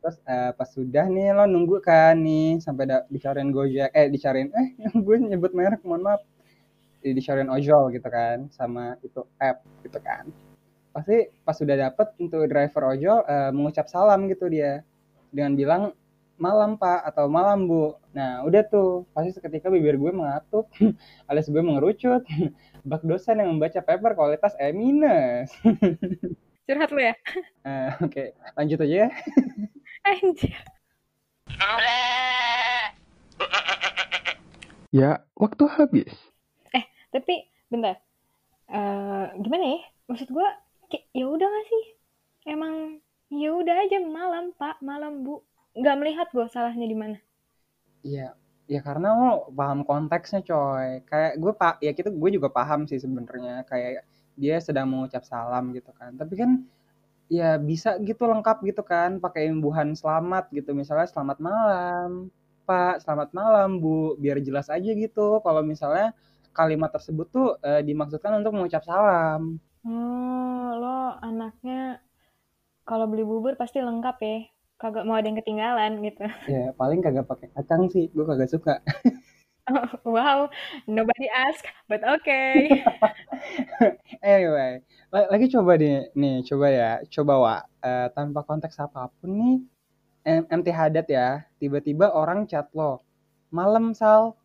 terus 0.00 0.16
uh, 0.24 0.50
pas 0.56 0.68
sudah 0.72 1.04
nih 1.12 1.36
lo 1.36 1.44
nunggu 1.44 1.76
kan 1.84 2.16
nih 2.16 2.56
sampai 2.64 2.88
da- 2.88 3.06
dicariin 3.12 3.52
gojek 3.52 3.92
eh 3.92 4.08
dicariin 4.08 4.48
eh 4.56 4.68
yang 4.80 4.96
gue 5.04 5.16
nyebut 5.20 5.52
merek 5.52 5.84
mohon 5.84 6.08
maaf 6.08 6.24
dicariin 7.04 7.52
ojol 7.52 7.92
gitu 7.92 8.08
kan 8.08 8.48
sama 8.48 8.96
itu 9.04 9.20
app 9.36 9.60
gitu 9.84 10.00
kan 10.00 10.32
pasti 10.96 11.28
pas 11.44 11.52
sudah 11.52 11.76
dapet 11.76 12.08
untuk 12.16 12.48
driver 12.48 12.96
ojol 12.96 13.20
uh, 13.28 13.52
mengucap 13.52 13.86
salam 13.92 14.24
gitu 14.32 14.48
dia 14.48 14.80
dengan 15.28 15.52
bilang 15.54 15.82
malam 16.40 16.80
pak 16.80 17.04
atau 17.04 17.28
malam 17.28 17.68
bu 17.68 17.92
nah 18.16 18.40
udah 18.48 18.64
tuh 18.64 19.04
pasti 19.12 19.36
seketika 19.36 19.68
bibir 19.68 20.00
gue 20.00 20.12
mengatup 20.16 20.64
alias 21.28 21.52
gue 21.52 21.60
mengerucut 21.60 22.24
bak 22.88 23.04
dosen 23.04 23.44
yang 23.44 23.52
membaca 23.52 23.84
paper 23.84 24.16
kualitas 24.16 24.56
E 24.56 24.72
minus 24.72 25.52
Curhat 26.70 26.94
lu 26.94 27.02
ya? 27.02 27.18
Uh, 27.66 27.90
Oke, 27.98 28.14
okay. 28.14 28.28
lanjut 28.54 28.78
aja 28.86 28.96
ya. 29.02 29.08
Anjir. 30.06 30.54
Ya, 34.94 35.10
waktu 35.34 35.66
habis. 35.66 36.14
Eh, 36.70 36.86
tapi 37.10 37.50
bentar. 37.74 37.98
Uh, 38.70 39.34
gimana 39.42 39.66
ya? 39.66 39.80
Maksud 40.06 40.30
gua 40.30 40.46
ya 40.94 41.26
udah 41.26 41.50
gak 41.50 41.66
sih? 41.66 41.84
Emang 42.46 43.02
ya 43.34 43.50
udah 43.50 43.74
aja 43.74 43.98
malam, 44.06 44.54
Pak, 44.54 44.78
malam, 44.78 45.26
Bu. 45.26 45.42
Nggak 45.74 45.98
melihat 45.98 46.28
gue 46.30 46.46
salahnya 46.54 46.86
di 46.86 46.94
mana. 46.94 47.18
Iya, 48.06 48.38
ya 48.70 48.78
karena 48.78 49.10
lo 49.18 49.50
paham 49.50 49.82
konteksnya 49.82 50.46
coy 50.46 51.02
kayak 51.02 51.34
gue 51.34 51.52
pak 51.58 51.82
ya 51.82 51.90
kita 51.90 52.14
gue 52.14 52.30
juga 52.30 52.54
paham 52.54 52.86
sih 52.86 53.02
sebenarnya 53.02 53.66
kayak 53.66 54.06
dia 54.40 54.56
sedang 54.64 54.88
mengucap 54.88 55.20
salam 55.28 55.76
gitu 55.76 55.92
kan. 55.92 56.16
Tapi 56.16 56.34
kan 56.40 56.50
ya 57.28 57.60
bisa 57.60 58.00
gitu 58.00 58.24
lengkap 58.24 58.64
gitu 58.64 58.80
kan. 58.80 59.20
Pakai 59.20 59.52
imbuhan 59.52 59.92
selamat 59.92 60.48
gitu. 60.56 60.72
Misalnya 60.72 61.04
selamat 61.12 61.38
malam 61.44 62.32
Pak. 62.64 63.04
Selamat 63.04 63.36
malam 63.36 63.76
Bu. 63.84 64.16
Biar 64.16 64.40
jelas 64.40 64.72
aja 64.72 64.90
gitu. 64.96 65.44
Kalau 65.44 65.60
misalnya 65.60 66.16
kalimat 66.56 66.88
tersebut 66.90 67.28
tuh 67.28 67.48
e, 67.60 67.84
dimaksudkan 67.84 68.40
untuk 68.40 68.56
mengucap 68.56 68.82
salam. 68.82 69.60
Oh 69.84 70.68
lo 70.76 71.16
anaknya 71.20 72.00
kalau 72.88 73.06
beli 73.06 73.22
bubur 73.22 73.54
pasti 73.60 73.78
lengkap 73.84 74.16
ya. 74.24 74.38
Kagak 74.80 75.04
mau 75.04 75.12
ada 75.12 75.28
yang 75.28 75.36
ketinggalan 75.36 76.00
gitu. 76.00 76.24
Ya 76.48 76.72
paling 76.72 77.04
kagak 77.04 77.28
pakai 77.28 77.52
kacang 77.52 77.92
sih. 77.92 78.08
Gue 78.16 78.24
kagak 78.24 78.48
suka 78.48 78.80
wow, 80.06 80.48
nobody 80.86 81.26
ask, 81.30 81.64
but 81.86 82.02
okay. 82.02 82.82
anyway, 84.24 84.82
lagi 85.10 85.46
coba 85.52 85.78
nih, 85.78 86.10
nih 86.14 86.42
coba 86.46 86.66
ya, 86.70 86.90
coba 87.08 87.34
wa, 87.38 87.56
uh, 87.82 88.06
tanpa 88.12 88.42
konteks 88.44 88.78
apa 88.82 89.10
pun 89.20 89.30
nih, 89.30 89.56
MT 90.26 90.68
Hadat 90.70 91.06
ya, 91.08 91.44
tiba-tiba 91.62 92.12
orang 92.12 92.44
chat 92.46 92.68
lo, 92.74 93.02
malam 93.50 93.96
sal, 93.96 94.36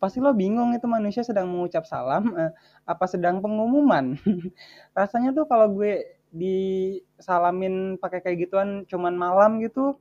pasti 0.00 0.18
lo 0.18 0.32
bingung 0.32 0.72
itu 0.72 0.88
manusia 0.88 1.20
sedang 1.20 1.50
mengucap 1.50 1.84
salam, 1.84 2.32
uh, 2.32 2.52
apa 2.88 3.04
sedang 3.06 3.42
pengumuman. 3.42 4.16
Rasanya 4.98 5.36
tuh 5.36 5.44
kalau 5.44 5.70
gue 5.74 6.06
disalamin 6.30 7.98
pakai 7.98 8.22
kayak 8.22 8.48
gituan 8.48 8.86
cuman 8.86 9.14
malam 9.18 9.58
gitu, 9.60 9.98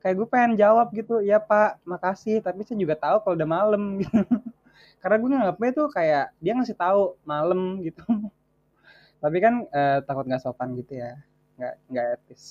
kayak 0.00 0.16
gue 0.16 0.28
pengen 0.28 0.52
jawab 0.56 0.90
gitu 0.96 1.20
ya 1.20 1.38
pak 1.40 1.80
makasih. 1.84 2.40
Tapi 2.40 2.64
saya 2.64 2.76
juga 2.80 2.96
tahu 2.96 3.22
kalau 3.24 3.34
udah 3.36 3.48
malam 3.48 3.82
gitu. 4.00 4.16
Karena 5.00 5.16
gue 5.16 5.28
nganggapnya 5.32 5.70
tuh 5.76 5.86
kayak 5.92 6.24
dia 6.42 6.52
ngasih 6.56 6.76
tahu 6.76 7.16
malam 7.24 7.80
gitu. 7.84 8.02
Tapi 9.22 9.36
kan 9.38 9.54
eh, 9.68 9.98
takut 10.04 10.24
nggak 10.24 10.42
sopan 10.42 10.76
gitu 10.76 10.98
ya. 10.98 11.20
Nggak 11.60 11.74
nggak 11.92 12.06
etis. 12.18 12.44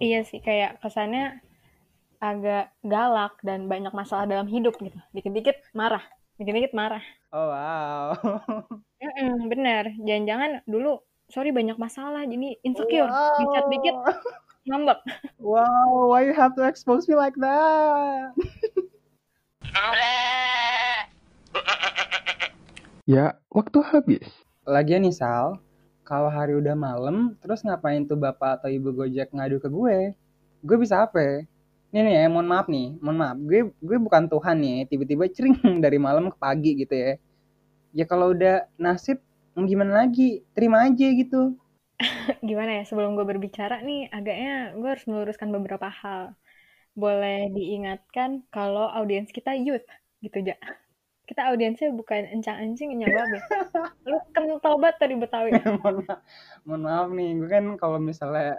Iya 0.00 0.24
sih 0.24 0.40
kayak 0.40 0.80
kesannya 0.80 1.44
agak 2.20 2.72
galak 2.84 3.36
dan 3.40 3.68
banyak 3.68 3.92
masalah 3.92 4.28
dalam 4.28 4.48
hidup 4.48 4.76
gitu. 4.80 4.96
Dikit-dikit 5.12 5.60
marah 5.72 6.04
dikit-dikit 6.40 6.72
marah. 6.72 7.04
Oh 7.36 7.46
wow. 7.52 8.16
Mm 9.00 9.12
-mm, 9.16 9.48
bener. 9.48 9.84
Jangan-jangan 10.04 10.60
dulu 10.68 11.00
sorry 11.32 11.56
banyak 11.56 11.80
masalah 11.80 12.20
jadi 12.28 12.60
insecure. 12.60 13.08
Wow. 13.08 13.40
dicat 13.40 13.64
dikit 13.72 13.96
ngambek. 14.68 15.00
Wow, 15.40 16.12
why 16.12 16.28
you 16.28 16.36
have 16.36 16.52
to 16.56 16.64
expose 16.68 17.08
me 17.08 17.16
like 17.16 17.36
that? 17.40 18.36
ya, 23.08 23.32
waktu 23.48 23.78
habis. 23.80 24.28
Lagian 24.68 25.08
nih 25.08 25.16
Sal, 25.16 25.56
kalau 26.04 26.28
hari 26.28 26.52
udah 26.58 26.76
malam, 26.76 27.38
terus 27.40 27.64
ngapain 27.64 28.04
tuh 28.04 28.18
bapak 28.18 28.60
atau 28.60 28.68
ibu 28.68 28.92
Gojek 28.92 29.32
ngadu 29.32 29.56
ke 29.62 29.68
gue? 29.70 30.12
Gue 30.60 30.76
bisa 30.76 31.08
apa? 31.08 31.48
Nih 31.90 32.06
nih 32.06 32.22
ya, 32.22 32.30
mohon 32.30 32.46
maaf 32.46 32.68
nih, 32.68 32.94
mohon 33.00 33.18
maaf. 33.18 33.36
Gue 33.40 33.72
gue 33.80 33.98
bukan 33.98 34.28
Tuhan 34.28 34.60
nih, 34.60 34.86
tiba-tiba 34.90 35.24
cering 35.32 35.56
dari 35.84 35.98
malam 35.98 36.28
ke 36.28 36.36
pagi 36.36 36.76
gitu 36.76 36.94
ya. 36.94 37.16
Ya 37.90 38.06
kalau 38.06 38.30
udah 38.36 38.70
nasib, 38.78 39.18
mau 39.56 39.66
gimana 39.66 40.06
lagi? 40.06 40.46
Terima 40.54 40.86
aja 40.86 41.06
gitu. 41.10 41.58
gimana 42.48 42.80
ya 42.80 42.82
sebelum 42.88 43.14
gue 43.14 43.26
berbicara 43.28 43.84
nih 43.84 44.08
agaknya 44.08 44.72
gue 44.76 44.88
harus 44.88 45.06
meluruskan 45.06 45.52
beberapa 45.52 45.88
hal. 45.88 46.34
Boleh 46.96 47.52
diingatkan 47.54 48.44
kalau 48.50 48.90
audiens 48.90 49.30
kita 49.30 49.54
youth 49.54 49.86
gitu 50.20 50.42
aja 50.42 50.56
kita 51.30 51.46
audiensnya 51.46 51.94
bukan 51.94 52.26
encang-encing 52.26 52.90
nyawa 52.98 53.22
ya 53.30 53.40
lu 54.10 54.18
kental 54.34 54.82
banget 54.82 54.96
tadi 54.98 55.14
betawi. 55.14 55.54
Mohon 55.78 56.02
maaf 56.02 56.20
mohon 56.66 56.80
maaf 56.82 57.08
nih 57.14 57.30
gue 57.38 57.48
kan 57.48 57.64
kalau 57.78 58.02
misalnya 58.02 58.58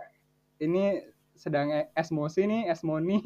ini 0.64 1.04
sedang 1.36 1.92
esmosi 1.92 2.48
nih 2.48 2.72
esmoni. 2.72 3.20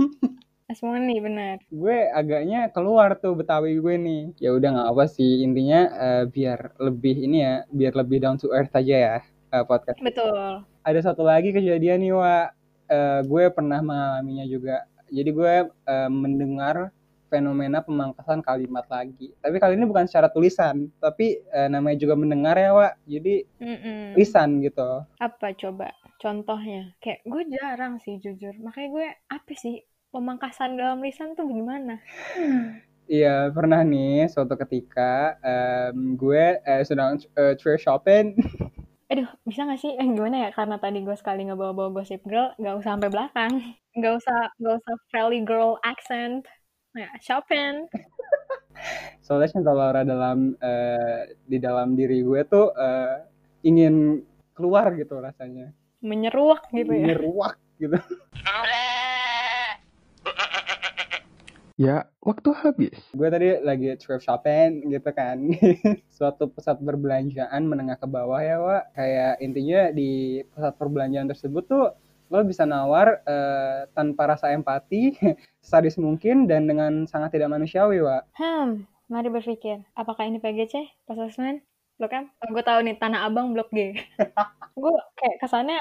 Esmoni 0.65 1.21
benar. 1.21 1.61
Gue 1.69 2.09
agaknya 2.09 2.73
keluar 2.73 3.21
tuh 3.21 3.37
betawi 3.37 3.77
gue 3.77 3.95
nih. 4.01 4.21
Ya 4.41 4.49
udah 4.49 4.73
nggak 4.73 4.89
apa 4.97 5.05
sih 5.05 5.45
intinya 5.45 5.93
uh, 5.93 6.23
biar 6.25 6.73
lebih 6.81 7.15
ini 7.21 7.37
ya 7.45 7.55
biar 7.69 7.93
lebih 7.93 8.25
down 8.25 8.41
to 8.41 8.49
earth 8.49 8.73
aja 8.73 8.97
ya 8.97 9.15
uh, 9.55 9.63
podcast. 9.63 9.99
Betul. 10.03 10.67
Ada 10.83 10.99
satu 11.11 11.23
lagi 11.23 11.55
kejadian 11.55 12.03
nih, 12.03 12.11
Wak. 12.11 12.47
Uh, 12.85 13.19
gue 13.25 13.43
pernah 13.55 13.79
mengalaminya 13.79 14.45
juga. 14.45 14.83
Jadi 15.07 15.29
gue 15.31 15.53
uh, 15.71 16.09
mendengar 16.11 16.91
fenomena 17.31 17.81
pemangkasan 17.81 18.45
kalimat 18.45 18.85
lagi. 18.91 19.33
Tapi 19.41 19.55
kali 19.57 19.79
ini 19.79 19.87
bukan 19.89 20.05
secara 20.05 20.29
tulisan, 20.29 20.91
tapi 21.01 21.41
uh, 21.49 21.67
namanya 21.71 21.97
juga 21.97 22.13
mendengar 22.19 22.59
ya, 22.59 22.75
Wak. 22.75 22.93
Jadi 23.07 23.47
Mm-mm. 23.63 24.13
lisan 24.19 24.59
gitu. 24.61 25.07
Apa 25.23 25.55
coba 25.55 25.95
contohnya? 26.19 26.93
Kayak 26.99 27.23
gue 27.23 27.43
jarang 27.55 27.93
sih 28.03 28.19
jujur. 28.19 28.53
Makanya 28.59 28.89
gue 28.91 29.07
apa 29.31 29.51
sih 29.55 29.81
pemangkasan 30.13 30.79
dalam 30.79 31.03
lisan 31.03 31.33
tuh 31.35 31.47
gimana? 31.47 31.99
Iya, 33.05 33.53
pernah 33.53 33.85
nih 33.85 34.25
suatu 34.33 34.57
ketika 34.57 35.37
um, 35.45 36.17
gue 36.17 36.57
uh, 36.57 36.81
sedang 36.81 37.21
uh, 37.37 37.53
shopping 37.77 38.33
aduh 39.11 39.29
bisa 39.45 39.65
gak 39.65 39.81
sih? 39.81 39.93
Eh, 39.93 40.07
gimana 40.07 40.47
ya? 40.47 40.49
Karena 40.55 40.81
tadi 40.81 41.01
gue 41.05 41.15
sekali 41.17 41.45
ngebawa-bawa 41.45 42.01
gosip 42.01 42.21
girl 42.25 42.53
gak 42.57 42.75
usah 42.81 42.97
sampai 42.97 43.09
belakang. 43.11 43.53
Gak 43.95 44.13
usah 44.19 44.39
gak 44.57 44.75
usah 44.81 44.95
friendly 45.09 45.41
girl 45.45 45.77
accent. 45.85 46.45
Ya 46.95 47.11
shopping 47.19 47.91
soalnya 49.25 49.49
cinta 49.51 49.71
Laura 49.73 50.05
dalam 50.05 50.53
uh, 50.59 51.21
di 51.47 51.57
dalam 51.57 51.97
diri 51.97 52.21
gue 52.21 52.41
tuh 52.45 52.71
uh, 52.71 53.17
ingin 53.65 54.21
keluar 54.53 54.93
gitu 54.95 55.17
rasanya. 55.19 55.73
Menyeruak 56.05 56.69
gitu 56.69 56.93
ya. 56.93 57.15
Menyeruak 57.15 57.57
gitu 57.81 57.97
Ya, 61.75 62.07
waktu 62.23 62.55
habis. 62.55 62.95
Gue 63.11 63.27
tadi 63.27 63.59
lagi 63.59 63.99
thrift 63.99 64.23
shopping 64.23 64.87
gitu 64.87 65.11
kan. 65.11 65.51
Suatu 66.15 66.47
pusat 66.47 66.79
perbelanjaan 66.79 67.67
menengah 67.67 67.99
ke 67.99 68.07
bawah 68.07 68.39
ya, 68.39 68.55
Wak. 68.63 68.95
Kayak 68.95 69.43
intinya 69.43 69.91
di 69.91 70.39
pusat 70.55 70.71
perbelanjaan 70.79 71.27
tersebut 71.27 71.67
tuh 71.67 71.91
lo 72.31 72.41
bisa 72.47 72.63
nawar 72.63 73.19
uh, 73.27 73.91
tanpa 73.91 74.33
rasa 74.33 74.55
empati, 74.55 75.19
sadis 75.61 75.99
mungkin, 75.99 76.47
dan 76.47 76.63
dengan 76.63 77.03
sangat 77.11 77.35
tidak 77.35 77.51
manusiawi, 77.51 77.99
Wak. 77.99 78.23
Hmm, 78.39 78.87
mari 79.11 79.27
berpikir. 79.27 79.83
Apakah 79.99 80.31
ini 80.31 80.39
PGC, 80.39 81.03
Pas 81.03 81.19
Asman? 81.19 81.59
Lo 81.99 82.07
kan? 82.07 82.31
Gue 82.39 82.63
tahu 82.63 82.87
nih, 82.87 82.95
Tanah 82.95 83.27
Abang 83.27 83.51
Blok 83.51 83.67
G. 83.75 83.99
gue 84.79 84.95
kayak 85.19 85.43
kesannya 85.43 85.79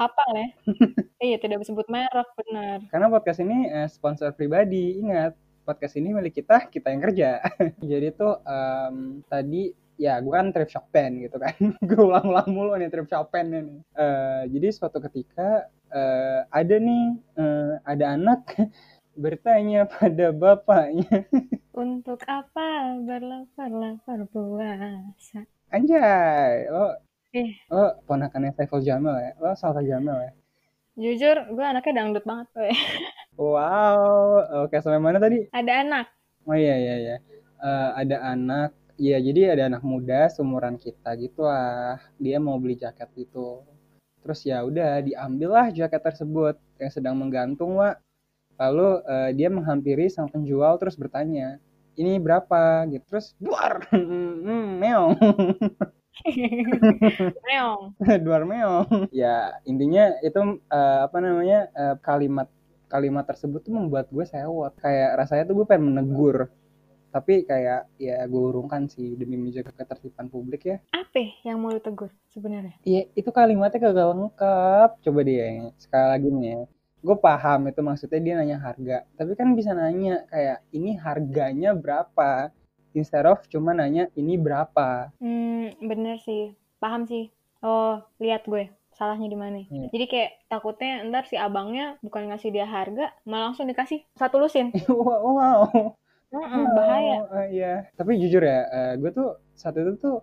hafal 0.00 0.30
ya. 0.32 0.48
iya, 1.28 1.36
tidak 1.36 1.60
disebut 1.60 1.84
merek, 1.92 2.28
benar. 2.40 2.80
Karena 2.88 3.06
podcast 3.12 3.44
ini 3.44 3.68
eh, 3.68 3.88
sponsor 3.92 4.32
pribadi, 4.32 4.96
ingat. 4.96 5.36
Podcast 5.68 6.00
ini 6.00 6.16
milik 6.16 6.40
kita, 6.40 6.72
kita 6.72 6.88
yang 6.88 7.04
kerja. 7.04 7.44
Jadi 7.92 8.08
tuh 8.16 8.40
um, 8.42 9.20
tadi 9.28 9.76
ya 10.00 10.16
gue 10.24 10.32
kan 10.32 10.48
trip 10.56 10.72
shop 10.72 10.88
pen 10.88 11.20
gitu 11.20 11.36
kan. 11.36 11.52
gue 11.88 12.00
ulang-ulang 12.00 12.48
mulu 12.48 12.72
nih 12.80 12.88
trip 12.88 13.04
shop 13.04 13.28
pen 13.28 13.52
ini. 13.52 13.76
Uh, 13.92 14.48
jadi 14.48 14.72
suatu 14.72 14.96
ketika 14.96 15.68
uh, 15.92 16.48
ada 16.48 16.80
nih, 16.80 17.20
uh, 17.36 17.76
ada 17.84 18.16
anak 18.16 18.56
bertanya 19.20 19.84
pada 19.84 20.32
bapaknya. 20.32 21.28
Untuk 21.76 22.24
apa 22.24 22.96
berlapar-lapar 23.04 24.24
puasa? 24.32 25.44
Anjay, 25.68 26.66
lo 26.72 27.09
Eh. 27.30 27.54
Lo 27.70 27.94
ponakannya 28.10 28.50
Saiful 28.58 28.82
Jamil 28.82 29.14
ya? 29.14 29.32
Lo 29.38 29.54
Salsa 29.54 29.86
Jamil 29.86 30.18
ya? 30.18 30.32
Jujur, 30.98 31.36
gue 31.54 31.64
anaknya 31.64 32.02
dangdut 32.02 32.24
banget. 32.26 32.46
Woy. 32.58 32.74
Wow, 33.38 34.66
oke 34.66 34.76
sampai 34.82 35.00
mana 35.00 35.22
tadi? 35.22 35.46
Ada 35.54 35.86
anak. 35.86 36.06
Oh 36.44 36.58
iya 36.58 36.76
iya 36.76 36.94
iya. 36.98 37.16
Uh, 37.62 37.90
ada 37.94 38.16
anak. 38.34 38.74
Iya, 39.00 39.16
jadi 39.16 39.56
ada 39.56 39.72
anak 39.72 39.82
muda 39.86 40.28
seumuran 40.28 40.76
kita 40.76 41.16
gitu 41.16 41.48
ah. 41.48 41.96
Dia 42.20 42.36
mau 42.36 42.60
beli 42.60 42.76
jaket 42.76 43.08
itu. 43.16 43.64
Terus 44.20 44.44
ya 44.44 44.60
udah 44.60 45.00
diambillah 45.00 45.72
jaket 45.72 46.02
tersebut 46.04 46.60
yang 46.76 46.90
sedang 46.92 47.16
menggantung, 47.16 47.80
Wak. 47.80 47.96
Lalu 48.60 49.00
uh, 49.08 49.30
dia 49.32 49.48
menghampiri 49.48 50.12
sang 50.12 50.28
penjual 50.28 50.76
terus 50.76 51.00
bertanya, 51.00 51.56
"Ini 51.96 52.20
berapa?" 52.20 52.84
gitu. 52.92 53.04
Terus, 53.08 53.32
"Buar." 53.40 53.86
Hmm, 53.96 54.82
meong. 54.82 55.16
meong. 57.48 57.82
Duar 58.24 58.42
meong. 58.44 59.08
Ya, 59.14 59.56
intinya 59.64 60.16
itu 60.20 60.60
uh, 60.68 60.98
apa 61.06 61.16
namanya? 61.20 61.68
Uh, 61.72 61.96
kalimat 62.04 62.48
kalimat 62.90 63.22
tersebut 63.22 63.62
tuh 63.62 63.74
membuat 63.74 64.10
gue 64.10 64.26
sewot. 64.26 64.74
Kayak 64.82 65.22
rasanya 65.22 65.44
tuh 65.46 65.62
gue 65.62 65.66
pengen 65.66 65.94
menegur. 65.94 66.50
Tapi 67.10 67.42
kayak 67.42 67.90
ya 67.98 68.22
gue 68.26 68.42
urungkan 68.54 68.86
sih 68.86 69.18
demi 69.18 69.34
menjaga 69.34 69.74
ketertiban 69.74 70.30
publik 70.30 70.62
ya. 70.66 70.76
Apa 70.94 71.26
yang 71.42 71.58
mau 71.58 71.74
lu 71.74 71.82
tegur 71.82 72.10
sebenarnya? 72.30 72.78
Iya, 72.86 73.10
itu 73.18 73.30
kalimatnya 73.34 73.82
kagak 73.82 74.14
lengkap. 74.14 74.90
Coba 75.02 75.20
dia 75.26 75.74
sekali 75.78 76.06
lagi 76.06 76.28
nih 76.30 76.46
ya. 76.54 76.62
Gue 77.00 77.16
paham 77.16 77.66
itu 77.66 77.80
maksudnya 77.80 78.20
dia 78.22 78.34
nanya 78.38 78.58
harga. 78.62 79.08
Tapi 79.18 79.32
kan 79.34 79.56
bisa 79.58 79.74
nanya 79.74 80.22
kayak 80.30 80.58
ini 80.70 80.94
harganya 81.00 81.74
berapa? 81.74 82.54
Instead 82.94 83.26
of 83.26 83.42
cuma 83.50 83.74
nanya 83.76 84.10
ini 84.18 84.36
berapa. 84.36 85.10
Hmm, 85.22 85.74
bener 85.80 86.18
sih, 86.22 86.54
paham 86.82 87.06
sih. 87.06 87.30
Oh, 87.60 88.00
lihat 88.18 88.48
gue 88.48 88.72
salahnya 89.00 89.28
di 89.32 89.38
mana. 89.38 89.64
Hmm. 89.64 89.88
Jadi 89.88 90.04
kayak 90.08 90.30
takutnya 90.52 91.00
ntar 91.08 91.24
si 91.24 91.40
abangnya 91.40 91.96
bukan 92.04 92.28
ngasih 92.28 92.52
dia 92.52 92.68
harga, 92.68 93.16
malah 93.24 93.52
langsung 93.52 93.64
dikasih 93.64 94.04
satu 94.12 94.36
lusin. 94.36 94.72
wow. 94.88 95.24
wow. 95.24 95.60
Mm 96.30 96.46
-mm, 96.46 96.64
bahaya. 96.78 97.16
Uh, 97.26 97.46
iya. 97.50 97.74
Tapi 97.98 98.20
jujur 98.22 98.38
ya, 98.38 98.62
uh, 98.70 98.92
gue 99.02 99.10
tuh 99.10 99.34
saat 99.58 99.74
itu 99.74 99.98
tuh 99.98 100.22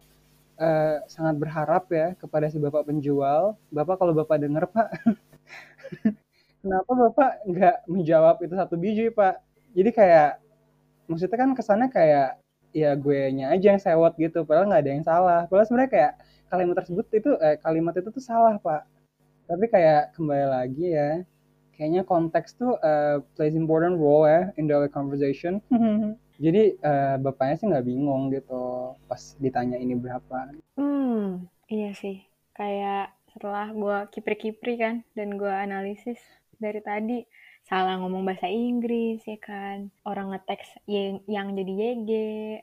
uh, 0.55 1.03
sangat 1.11 1.35
berharap 1.35 1.83
ya 1.91 2.15
kepada 2.15 2.47
si 2.47 2.61
bapak 2.63 2.87
penjual. 2.87 3.59
Bapak 3.73 3.99
kalau 3.99 4.15
bapak 4.15 4.39
denger 4.39 4.71
pak, 4.71 4.87
kenapa 6.63 6.91
bapak 6.95 7.31
nggak 7.43 7.77
menjawab 7.91 8.39
itu 8.39 8.53
satu 8.55 8.79
biji 8.79 9.11
pak? 9.11 9.43
Jadi 9.75 9.89
kayak 9.91 10.39
maksudnya 11.11 11.37
kan 11.37 11.51
kesannya 11.51 11.89
kayak 11.91 12.39
ya 12.77 12.93
gue 12.93 13.33
nya 13.33 13.49
aja 13.49 13.73
yang 13.73 13.81
sewot 13.81 14.13
gitu 14.21 14.45
padahal 14.45 14.69
nggak 14.69 14.83
ada 14.85 14.91
yang 14.93 15.05
salah. 15.05 15.41
Padahal 15.49 15.65
sebenarnya 15.65 15.91
kayak 15.91 16.13
kalimat 16.53 16.75
tersebut 16.83 17.05
itu 17.09 17.31
eh, 17.41 17.57
kalimat 17.65 17.93
itu 17.97 18.09
tuh 18.13 18.21
salah 18.21 18.53
pak. 18.61 18.85
Tapi 19.49 19.65
kayak 19.73 20.13
kembali 20.13 20.45
lagi 20.45 20.85
ya 20.93 21.25
kayaknya 21.77 22.01
konteks 22.09 22.57
tuh 22.57 22.73
uh, 22.81 23.21
plays 23.37 23.53
important 23.53 24.01
role 24.01 24.25
ya 24.25 24.49
in 24.57 24.65
the 24.65 24.89
conversation. 24.89 25.61
Jadi 26.45 26.77
uh, 26.85 27.17
bapaknya 27.17 27.55
sih 27.57 27.65
nggak 27.69 27.85
bingung 27.85 28.29
gitu 28.29 28.93
pas 29.09 29.21
ditanya 29.41 29.77
ini 29.77 29.97
berapa. 29.97 30.53
Hmm 30.77 31.49
iya 31.69 31.93
sih. 31.97 32.21
Kayak 32.53 33.13
setelah 33.33 33.69
gue 33.73 33.97
kipri-kipri 34.13 34.81
kan 34.81 35.05
dan 35.13 35.37
gue 35.37 35.49
analisis 35.49 36.17
dari 36.57 36.81
tadi 36.81 37.21
salah 37.67 37.99
ngomong 37.99 38.23
bahasa 38.23 38.47
Inggris 38.47 39.19
ya 39.27 39.35
kan? 39.43 39.91
Orang 40.07 40.31
ngeteks 40.31 40.87
yang, 40.87 41.19
yang 41.27 41.51
jadi 41.51 41.73
YG 41.75 42.11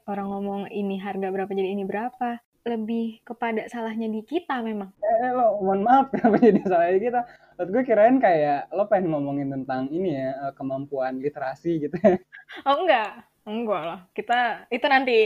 orang 0.09 0.33
ngomong 0.33 0.61
ini 0.73 0.97
harga 0.97 1.29
berapa 1.29 1.53
jadi 1.53 1.77
ini 1.77 1.85
berapa. 1.85 2.41
Lebih 2.65 3.21
kepada 3.29 3.69
salahnya 3.69 4.09
di 4.09 4.25
kita 4.25 4.65
memang. 4.65 4.89
Eh, 5.05 5.29
eh 5.29 5.33
lo 5.37 5.61
mohon 5.61 5.85
maaf 5.85 6.09
kenapa 6.17 6.41
jadi 6.41 6.65
salahnya 6.65 6.95
di 6.97 7.03
kita? 7.05 7.21
Lalu 7.61 7.69
gue 7.71 7.83
kirain 7.85 8.17
kayak 8.17 8.73
lo 8.73 8.89
pengen 8.89 9.13
ngomongin 9.13 9.53
tentang 9.53 9.93
ini 9.93 10.17
ya 10.17 10.33
eh, 10.49 10.53
kemampuan 10.57 11.21
literasi 11.21 11.85
gitu 11.85 11.97
oh 12.67 12.75
enggak. 12.81 13.29
Enggak 13.45 13.83
lah. 13.85 14.01
Kita 14.17 14.65
itu 14.73 14.87
nanti. 14.89 15.19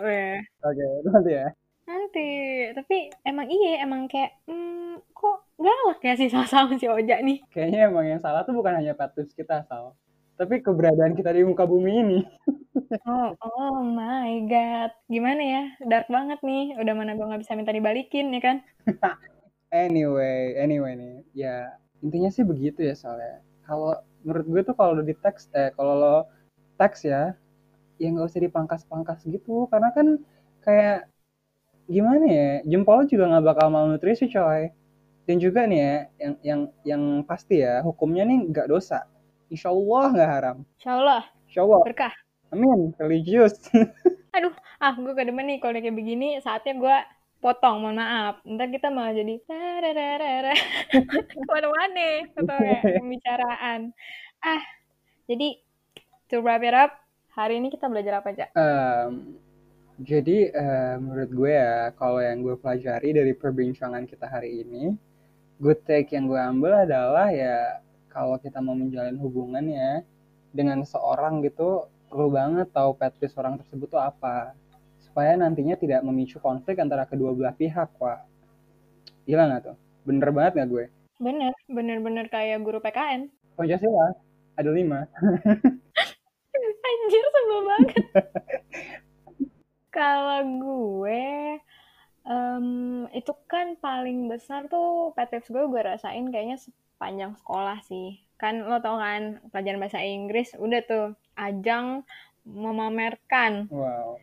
Oke 0.00 0.40
okay, 0.64 0.88
itu 1.04 1.08
nanti 1.12 1.30
ya. 1.36 1.46
Nanti. 1.84 2.28
Tapi 2.72 2.96
emang 3.28 3.46
iya 3.52 3.84
emang 3.84 4.08
kayak 4.08 4.32
hmm, 4.48 5.04
kok 5.12 5.45
galak 5.56 5.98
ya 6.04 6.14
sih 6.16 6.28
sama 6.28 6.76
si 6.76 6.86
Oja 6.86 7.20
nih. 7.24 7.40
Kayaknya 7.48 7.88
emang 7.88 8.06
yang 8.06 8.20
salah 8.20 8.44
tuh 8.44 8.52
bukan 8.52 8.76
hanya 8.76 8.92
patus 8.92 9.32
kita, 9.32 9.64
Sal. 9.64 9.96
Tapi 10.36 10.60
keberadaan 10.60 11.16
kita 11.16 11.32
di 11.32 11.48
muka 11.48 11.64
bumi 11.64 11.92
ini. 12.04 12.20
oh, 13.08 13.32
oh 13.40 13.80
my 13.80 14.44
god. 14.44 14.92
Gimana 15.08 15.40
ya? 15.40 15.62
Dark 15.88 16.12
banget 16.12 16.44
nih. 16.44 16.76
Udah 16.76 16.92
mana 16.92 17.16
gue 17.16 17.24
gak 17.24 17.40
bisa 17.40 17.56
minta 17.56 17.72
dibalikin, 17.72 18.36
ya 18.36 18.40
kan? 18.44 18.56
anyway, 19.72 20.52
anyway 20.60 20.92
nih. 20.92 21.16
Ya, 21.32 21.72
intinya 22.04 22.28
sih 22.28 22.44
begitu 22.44 22.84
ya 22.84 22.92
soalnya. 22.92 23.40
Kalau 23.64 23.96
menurut 24.20 24.46
gue 24.46 24.62
tuh 24.68 24.76
kalau 24.76 25.00
di 25.00 25.16
teks, 25.16 25.48
eh 25.56 25.72
kalau 25.72 25.94
lo 25.96 26.16
teks 26.76 27.08
ya, 27.08 27.32
ya 27.96 28.06
nggak 28.12 28.28
usah 28.28 28.44
dipangkas-pangkas 28.44 29.24
gitu. 29.24 29.64
Karena 29.72 29.88
kan 29.96 30.20
kayak 30.60 31.08
gimana 31.88 32.24
ya, 32.28 32.50
jempol 32.68 33.08
juga 33.08 33.32
nggak 33.32 33.56
bakal 33.56 33.72
malnutrisi 33.72 34.28
coy 34.28 34.68
dan 35.26 35.36
juga 35.42 35.66
nih 35.66 35.78
ya 35.78 35.94
yang 36.16 36.34
yang 36.40 36.60
yang 36.86 37.02
pasti 37.26 37.60
ya 37.60 37.82
hukumnya 37.82 38.22
nih 38.24 38.38
nggak 38.50 38.70
dosa. 38.70 39.04
Insya 39.50 39.74
Allah 39.74 40.04
nggak 40.14 40.30
haram. 40.30 40.56
Insya 40.78 40.92
Allah 40.96 41.22
insya 41.50 41.60
Allah 41.66 41.80
berkah. 41.82 42.14
Amin. 42.54 42.94
Religius. 42.96 43.58
Aduh 44.36 44.54
ah 44.78 44.94
gue 44.94 45.12
kedemen 45.12 45.50
nih 45.50 45.58
kalau 45.58 45.74
kayak 45.76 45.96
begini 45.98 46.38
saatnya 46.40 46.78
gue 46.78 46.96
potong 47.42 47.82
mohon 47.82 47.98
maaf. 47.98 48.38
Ntar 48.46 48.70
kita 48.70 48.88
malah 48.94 49.12
jadi 49.12 49.34
ke 51.34 51.38
mana-mana 51.50 52.08
atau 52.38 52.58
pembicaraan. 53.02 53.90
Ah 54.40 54.62
jadi 55.26 55.58
to 56.30 56.42
wrap 56.42 56.62
it 56.62 56.74
up 56.74 56.94
hari 57.34 57.58
ini 57.58 57.70
kita 57.70 57.86
belajar 57.90 58.22
apa 58.22 58.34
aja 58.34 58.46
um, 58.54 59.38
jadi 60.02 60.50
uh, 60.54 60.94
menurut 60.98 61.30
gue 61.30 61.52
ya 61.54 61.90
kalau 61.94 62.18
yang 62.22 62.42
gue 62.42 62.54
pelajari 62.58 63.14
dari 63.14 63.32
perbincangan 63.34 64.06
kita 64.06 64.26
hari 64.26 64.66
ini 64.66 64.94
good 65.56 65.80
take 65.88 66.12
yang 66.12 66.28
gue 66.28 66.36
ambil 66.36 66.84
adalah 66.84 67.32
ya 67.32 67.80
kalau 68.12 68.40
kita 68.40 68.60
mau 68.60 68.76
menjalin 68.76 69.16
hubungan 69.20 69.64
ya 69.68 70.00
dengan 70.52 70.84
seorang 70.84 71.44
gitu 71.44 71.88
perlu 72.08 72.32
banget 72.32 72.72
tahu 72.72 72.96
petis 72.96 73.36
orang 73.36 73.60
tersebut 73.60 73.92
tuh 73.92 74.00
apa. 74.00 74.56
Supaya 75.04 75.36
nantinya 75.36 75.76
tidak 75.76 76.04
memicu 76.04 76.36
konflik 76.40 76.80
antara 76.80 77.08
kedua 77.08 77.32
belah 77.32 77.56
pihak 77.56 77.88
pak. 77.96 78.24
Gila 79.24 79.48
nggak 79.48 79.62
tuh? 79.72 79.76
Bener 80.04 80.28
banget 80.32 80.52
nggak 80.60 80.68
gue? 80.68 80.84
Bener 81.16 81.52
bener 81.68 81.98
bener 82.04 82.28
kayak 82.28 82.60
guru 82.60 82.76
PKN 82.76 83.32
Pancasila 83.56 84.12
ada 84.56 84.70
lima. 84.72 85.08
Anjir 86.86 87.24
sebel 87.32 87.60
banget. 87.64 88.04
Kalau 89.96 90.40
gue 90.44 91.24
Um, 92.26 93.06
itu 93.14 93.30
kan 93.46 93.78
paling 93.78 94.26
besar 94.26 94.66
tuh 94.66 95.14
pet 95.14 95.30
peeves 95.30 95.46
gue 95.46 95.62
gue 95.70 95.78
rasain 95.78 96.26
kayaknya 96.34 96.58
sepanjang 96.58 97.38
sekolah 97.38 97.78
sih. 97.86 98.18
Kan 98.34 98.66
lo 98.66 98.82
tau 98.82 98.98
kan 98.98 99.38
pelajaran 99.54 99.78
bahasa 99.78 100.02
Inggris 100.02 100.58
udah 100.58 100.80
tuh 100.82 101.06
ajang 101.38 102.02
memamerkan 102.46 103.66
wow. 103.70 104.18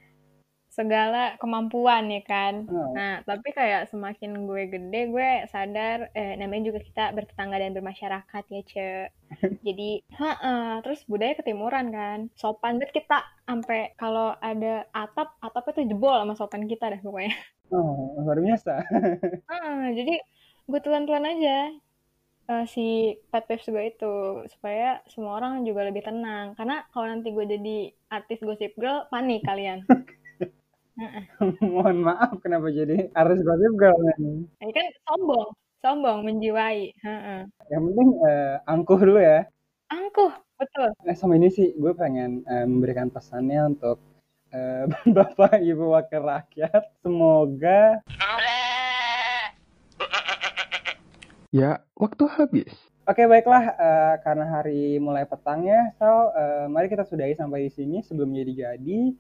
segala 0.68 1.39
kemampuan 1.39 2.10
ya 2.10 2.24
kan. 2.28 2.66
Oh. 2.72 2.92
Nah, 2.92 3.22
tapi 3.24 3.54
kayak 3.54 3.92
semakin 3.92 4.48
gue 4.48 4.63
gede, 4.68 5.02
gue 5.12 5.30
sadar 5.52 6.10
eh, 6.12 6.34
namanya 6.39 6.74
juga 6.74 6.80
kita 6.82 7.04
bertetangga 7.13 7.62
dan 7.62 7.76
bermasyarakat 7.78 8.44
ya, 8.50 8.62
Ce. 8.66 8.92
Jadi, 9.68 10.02
heeh, 10.02 10.70
terus 10.82 11.06
budaya 11.06 11.38
ketimuran 11.38 11.94
kan. 11.94 12.20
Sopan 12.34 12.82
banget 12.82 13.06
kita 13.06 13.22
sampai 13.44 13.94
kalau 14.00 14.34
ada 14.39 14.88
atap, 14.96 15.36
atap 15.44 15.72
itu 15.76 15.94
jebol 15.94 16.16
sama 16.16 16.34
sopan 16.34 16.66
kita 16.66 16.89
dah 16.89 17.02
pokoknya. 17.04 17.36
Oh, 17.74 18.22
luar 18.22 18.38
biasa. 18.38 18.86
Heeh, 19.50 19.82
jadi 19.98 20.16
gue 20.70 20.80
telan-telan 20.80 21.26
aja 21.26 21.58
eh, 22.54 22.66
si 22.70 23.18
pet 23.34 23.50
peeves 23.50 23.66
gue 23.66 23.84
itu 23.90 24.14
supaya 24.54 25.02
semua 25.10 25.42
orang 25.42 25.66
juga 25.66 25.90
lebih 25.90 26.06
tenang. 26.06 26.54
Karena 26.54 26.86
kalau 26.94 27.10
nanti 27.10 27.34
gue 27.34 27.46
jadi 27.50 27.78
artis 28.14 28.40
gossip 28.46 28.78
girl, 28.78 29.10
panik 29.10 29.42
kalian. 29.42 29.82
Mohon 31.74 32.14
maaf 32.14 32.38
kenapa 32.46 32.70
jadi 32.70 33.10
artis 33.18 33.42
gossip 33.42 33.74
girl 33.74 33.98
nih. 33.98 34.46
Ini 34.62 34.72
kan 34.72 34.88
sombong, 35.10 35.50
sombong 35.82 36.20
menjiwai. 36.22 36.94
Yang 37.74 37.84
penting 37.90 38.10
eh, 38.22 38.56
angkuh 38.70 39.02
dulu 39.02 39.18
ya. 39.18 39.50
Angkuh, 39.90 40.30
betul. 40.62 40.94
Eh, 41.10 41.18
sama 41.18 41.42
ini 41.42 41.50
sih 41.50 41.74
gue 41.74 41.94
pengen 41.98 42.46
eh, 42.46 42.70
memberikan 42.70 43.10
pesannya 43.10 43.74
untuk 43.74 44.12
eh, 44.54 44.86
Bapak 45.18 45.58
Ibu 45.60 45.98
Wakil 45.98 46.24
Rakyat. 46.24 46.84
Semoga 47.02 48.00
Ya, 51.54 51.86
waktu 51.94 52.26
habis. 52.34 52.74
Oke 53.06 53.30
baiklah 53.30 53.78
eh, 53.78 54.16
karena 54.26 54.48
hari 54.50 54.98
mulai 54.98 55.28
petang 55.30 55.62
ya, 55.68 55.94
so 56.02 56.34
eh, 56.34 56.66
mari 56.66 56.89
kita 56.89 57.06
sudahi 57.06 57.38
sampai 57.38 57.68
di 57.68 57.72
sini 57.74 57.98
sebelum 58.02 58.34
jadi-jadi. 58.34 59.13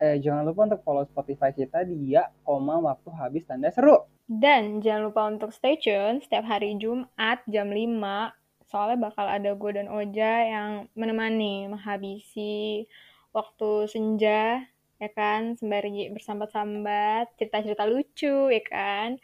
Eh, 0.00 0.16
jangan 0.22 0.46
lupa 0.46 0.70
untuk 0.70 0.86
follow 0.86 1.02
Spotify 1.10 1.50
kita 1.50 1.82
di 1.82 2.14
ya, 2.14 2.30
koma 2.46 2.78
waktu 2.78 3.10
habis 3.10 3.42
tanda 3.42 3.74
seru. 3.74 4.06
Dan 4.30 4.78
jangan 4.78 5.02
lupa 5.10 5.22
untuk 5.26 5.50
stay 5.50 5.74
tune 5.82 6.22
setiap 6.22 6.46
hari 6.46 6.78
Jumat 6.78 7.42
jam 7.50 7.74
5. 7.74 8.30
Soalnya 8.70 9.10
bakal 9.10 9.26
ada 9.26 9.50
gue 9.50 9.70
dan 9.74 9.90
Oja 9.90 10.32
yang 10.46 10.70
menemani 10.94 11.66
menghabisi 11.74 12.86
waktu 13.34 13.90
senja, 13.90 14.62
ya 15.02 15.10
kan? 15.10 15.56
Sembari 15.58 16.12
bersambat-sambat, 16.14 17.34
cerita-cerita 17.40 17.84
lucu, 17.88 18.52
ya 18.52 18.62
kan? 18.68 19.16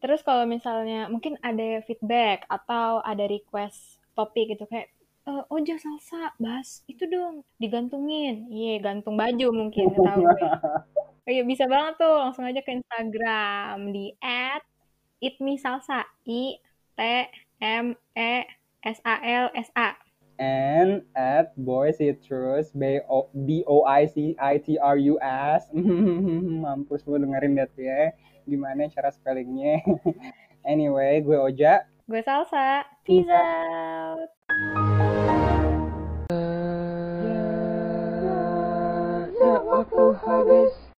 Terus 0.00 0.24
kalau 0.24 0.48
misalnya 0.48 1.12
mungkin 1.12 1.36
ada 1.44 1.84
feedback 1.84 2.48
atau 2.48 3.04
ada 3.04 3.28
request 3.28 4.00
topik 4.16 4.56
gitu 4.56 4.64
kayak 4.64 4.88
"Eh, 5.28 5.42
Oja 5.52 5.76
salsa 5.76 6.32
bahas 6.40 6.80
itu 6.88 7.04
dong 7.04 7.44
digantungin 7.60 8.48
iya 8.48 8.80
gantung 8.80 9.20
baju 9.20 9.52
mungkin 9.52 9.92
nggak 9.92 10.00
tahu 10.08 10.24
Iya 11.30 11.44
bisa 11.46 11.68
banget 11.70 12.00
tuh 12.00 12.14
langsung 12.16 12.42
aja 12.48 12.58
ke 12.64 12.72
Instagram 12.74 13.92
di 13.94 14.10
at 14.18 14.64
itmisalsa 15.20 16.02
i 16.26 16.58
t 16.96 17.00
m 17.60 17.86
e 18.16 18.34
s 18.82 18.98
a 19.04 19.14
l 19.20 19.46
s 19.54 19.68
a 19.76 19.94
And 20.40 21.04
at 21.12 21.52
Boy 21.52 21.92
Citrus, 21.92 22.72
B 22.72 23.04
O 23.04 23.28
B 23.44 23.60
O 23.68 23.84
I 23.84 24.08
C 24.08 24.32
I 24.40 24.56
T 24.56 24.80
R 24.80 24.96
U 24.96 25.20
S. 25.20 25.68
Mampus 26.64 27.04
lu 27.04 27.20
dengerin 27.20 27.60
dat 27.60 27.68
ya. 27.76 28.16
Gimana 28.48 28.88
cara 28.88 29.12
spellingnya? 29.12 29.84
anyway, 30.64 31.20
gue 31.20 31.36
Oja. 31.36 31.84
gue 32.10 32.18
salsa 32.26 32.82
peace 33.06 33.30
out 33.30 34.26
Ya, 39.36 39.54
waktu 39.62 40.04
habis. 40.24 40.72